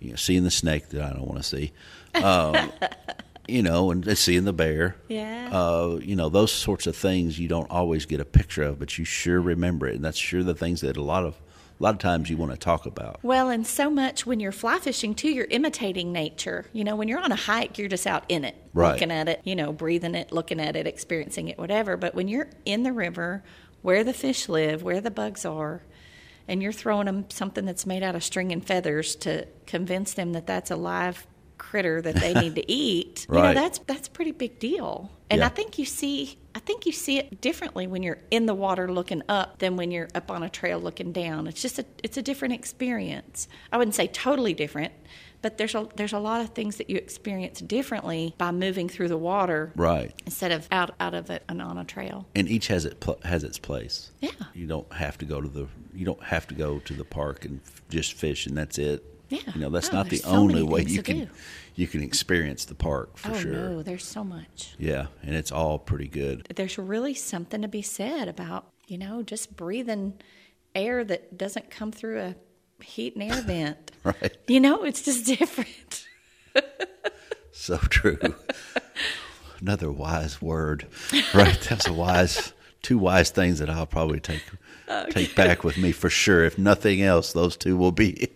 [0.00, 1.72] you know, seeing the snake that I don't want to see,
[2.14, 2.72] um,
[3.52, 4.96] you know, and seeing the bear.
[5.08, 5.50] Yeah.
[5.52, 8.96] Uh, you know, those sorts of things you don't always get a picture of, but
[8.98, 11.34] you sure remember it, and that's sure the things that a lot of
[11.78, 13.18] a lot of times you want to talk about.
[13.24, 16.66] Well, and so much when you're fly fishing too, you're imitating nature.
[16.72, 18.92] You know, when you're on a hike, you're just out in it, Right.
[18.92, 21.96] looking at it, you know, breathing it, looking at it, experiencing it, whatever.
[21.96, 23.42] But when you're in the river,
[23.80, 25.82] where the fish live, where the bugs are,
[26.46, 30.34] and you're throwing them something that's made out of string and feathers to convince them
[30.34, 31.26] that that's a live
[31.62, 35.10] critter that they need to eat, you know, that's that's a pretty big deal.
[35.30, 35.46] And Yeah.
[35.46, 38.92] I think you see I think you see it differently when you're in the water
[38.92, 41.46] looking up than when you're up on a trail looking down.
[41.46, 43.48] It's just a it's a different experience.
[43.72, 44.92] I wouldn't say totally different,
[45.40, 49.08] but there's a there's a lot of things that you experience differently by moving through
[49.08, 50.12] the water Right.
[50.26, 52.26] instead of out out of it and on a trail.
[52.34, 54.10] And each has it pl- has its place.
[54.20, 54.30] Yeah.
[54.52, 57.44] You don't have to go to the you don't have to go to the park
[57.46, 59.04] and f- just fish and that's it.
[59.32, 59.52] Yeah.
[59.54, 61.28] You know, that's Oh, not the so only way you can do.
[61.74, 63.52] you can experience the park for oh sure.
[63.52, 64.74] no, there's so much.
[64.78, 66.46] Yeah, and it's all pretty good.
[66.54, 70.14] There's really something to be said about, you know, just breathing
[70.74, 72.34] air that doesn't come through a
[72.82, 73.90] heat and air vent.
[74.04, 74.36] Right.
[74.48, 76.06] You know, it's just different.
[77.52, 78.18] So true.
[79.60, 80.88] Another wise word.
[81.32, 81.58] Right.
[81.68, 82.52] That's a wise
[82.82, 84.42] two wise things that I'll probably take
[85.10, 86.44] take back with me for sure.
[86.44, 88.28] If nothing else, those two will be.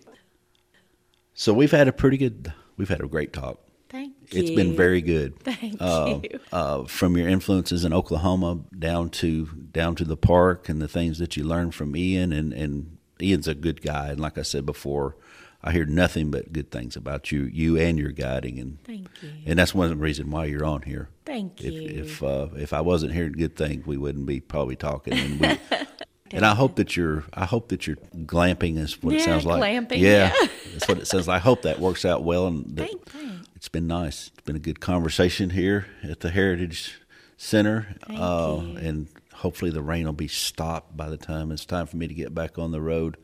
[1.39, 3.61] So we've had a pretty good we've had a great talk.
[3.89, 4.41] Thank you.
[4.43, 5.39] It's been very good.
[5.45, 6.41] Thank Uh, you.
[6.53, 11.19] uh, from your influences in Oklahoma down to down to the park and the things
[11.19, 14.67] that you learned from Ian and, and Ian's a good guy and like I said
[14.67, 15.17] before,
[15.63, 19.31] I hear nothing but good things about you you and your guiding and Thank you.
[19.47, 21.11] and that's one of the reasons why you're on here.
[21.27, 22.03] Thank If you.
[22.03, 25.13] if uh, if I wasn't hearing good things, we wouldn't be probably talking.
[25.15, 25.59] And, we,
[26.33, 29.63] and I hope that you're I hope that you're glamping is what it sounds like.
[29.63, 30.49] glamping, yeah, yeah.
[30.77, 31.29] That's what it says.
[31.29, 32.47] I hope that works out well.
[32.47, 33.49] And that Thank- thanks.
[33.57, 34.29] it's been nice.
[34.35, 37.01] It's been a good conversation here at the Heritage
[37.39, 41.97] Center, uh, and hopefully the rain will be stopped by the time it's time for
[41.97, 43.17] me to get back on the road.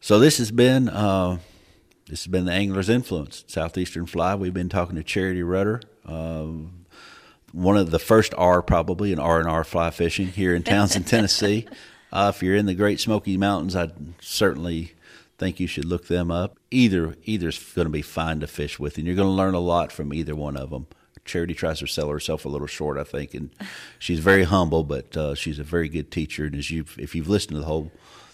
[0.00, 0.88] So this has been.
[0.88, 1.38] Uh,
[2.08, 4.36] this has been the Angler's Influence, Southeastern Fly.
[4.36, 6.86] We've been talking to Charity Rutter, um,
[7.52, 11.06] one of the first R probably in R and R fly fishing here in Townsend,
[11.08, 11.66] Tennessee.
[12.12, 14.92] Uh, if you're in the Great Smoky Mountains, I'd certainly
[15.38, 16.58] think you should look them up.
[16.70, 19.60] Either either's going to be fine to fish with, and you're going to learn a
[19.60, 20.86] lot from either one of them.
[21.24, 23.50] Charity tries to sell herself a little short, I think, and
[23.98, 26.44] she's very humble, but uh, she's a very good teacher.
[26.44, 27.90] And as you, if you've listened to the whole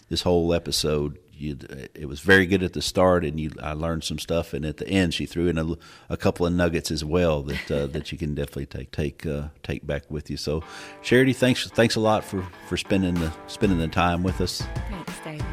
[0.08, 1.56] this whole episode, you,
[1.94, 4.52] it was very good at the start, and you I learned some stuff.
[4.52, 5.74] And at the end, she threw in a,
[6.10, 9.48] a couple of nuggets as well that uh, that you can definitely take take uh,
[9.62, 10.36] take back with you.
[10.36, 10.62] So,
[11.02, 15.14] Charity, thanks thanks a lot for, for spending the spending the time with us, Thanks,
[15.24, 15.51] David.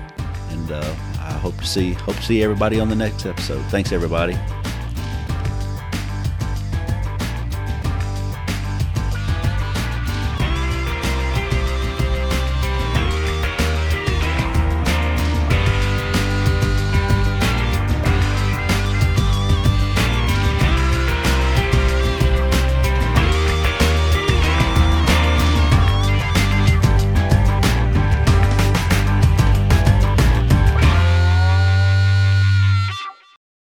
[0.71, 3.61] Uh, I hope to see hope to see everybody on the next episode.
[3.65, 4.37] Thanks, everybody.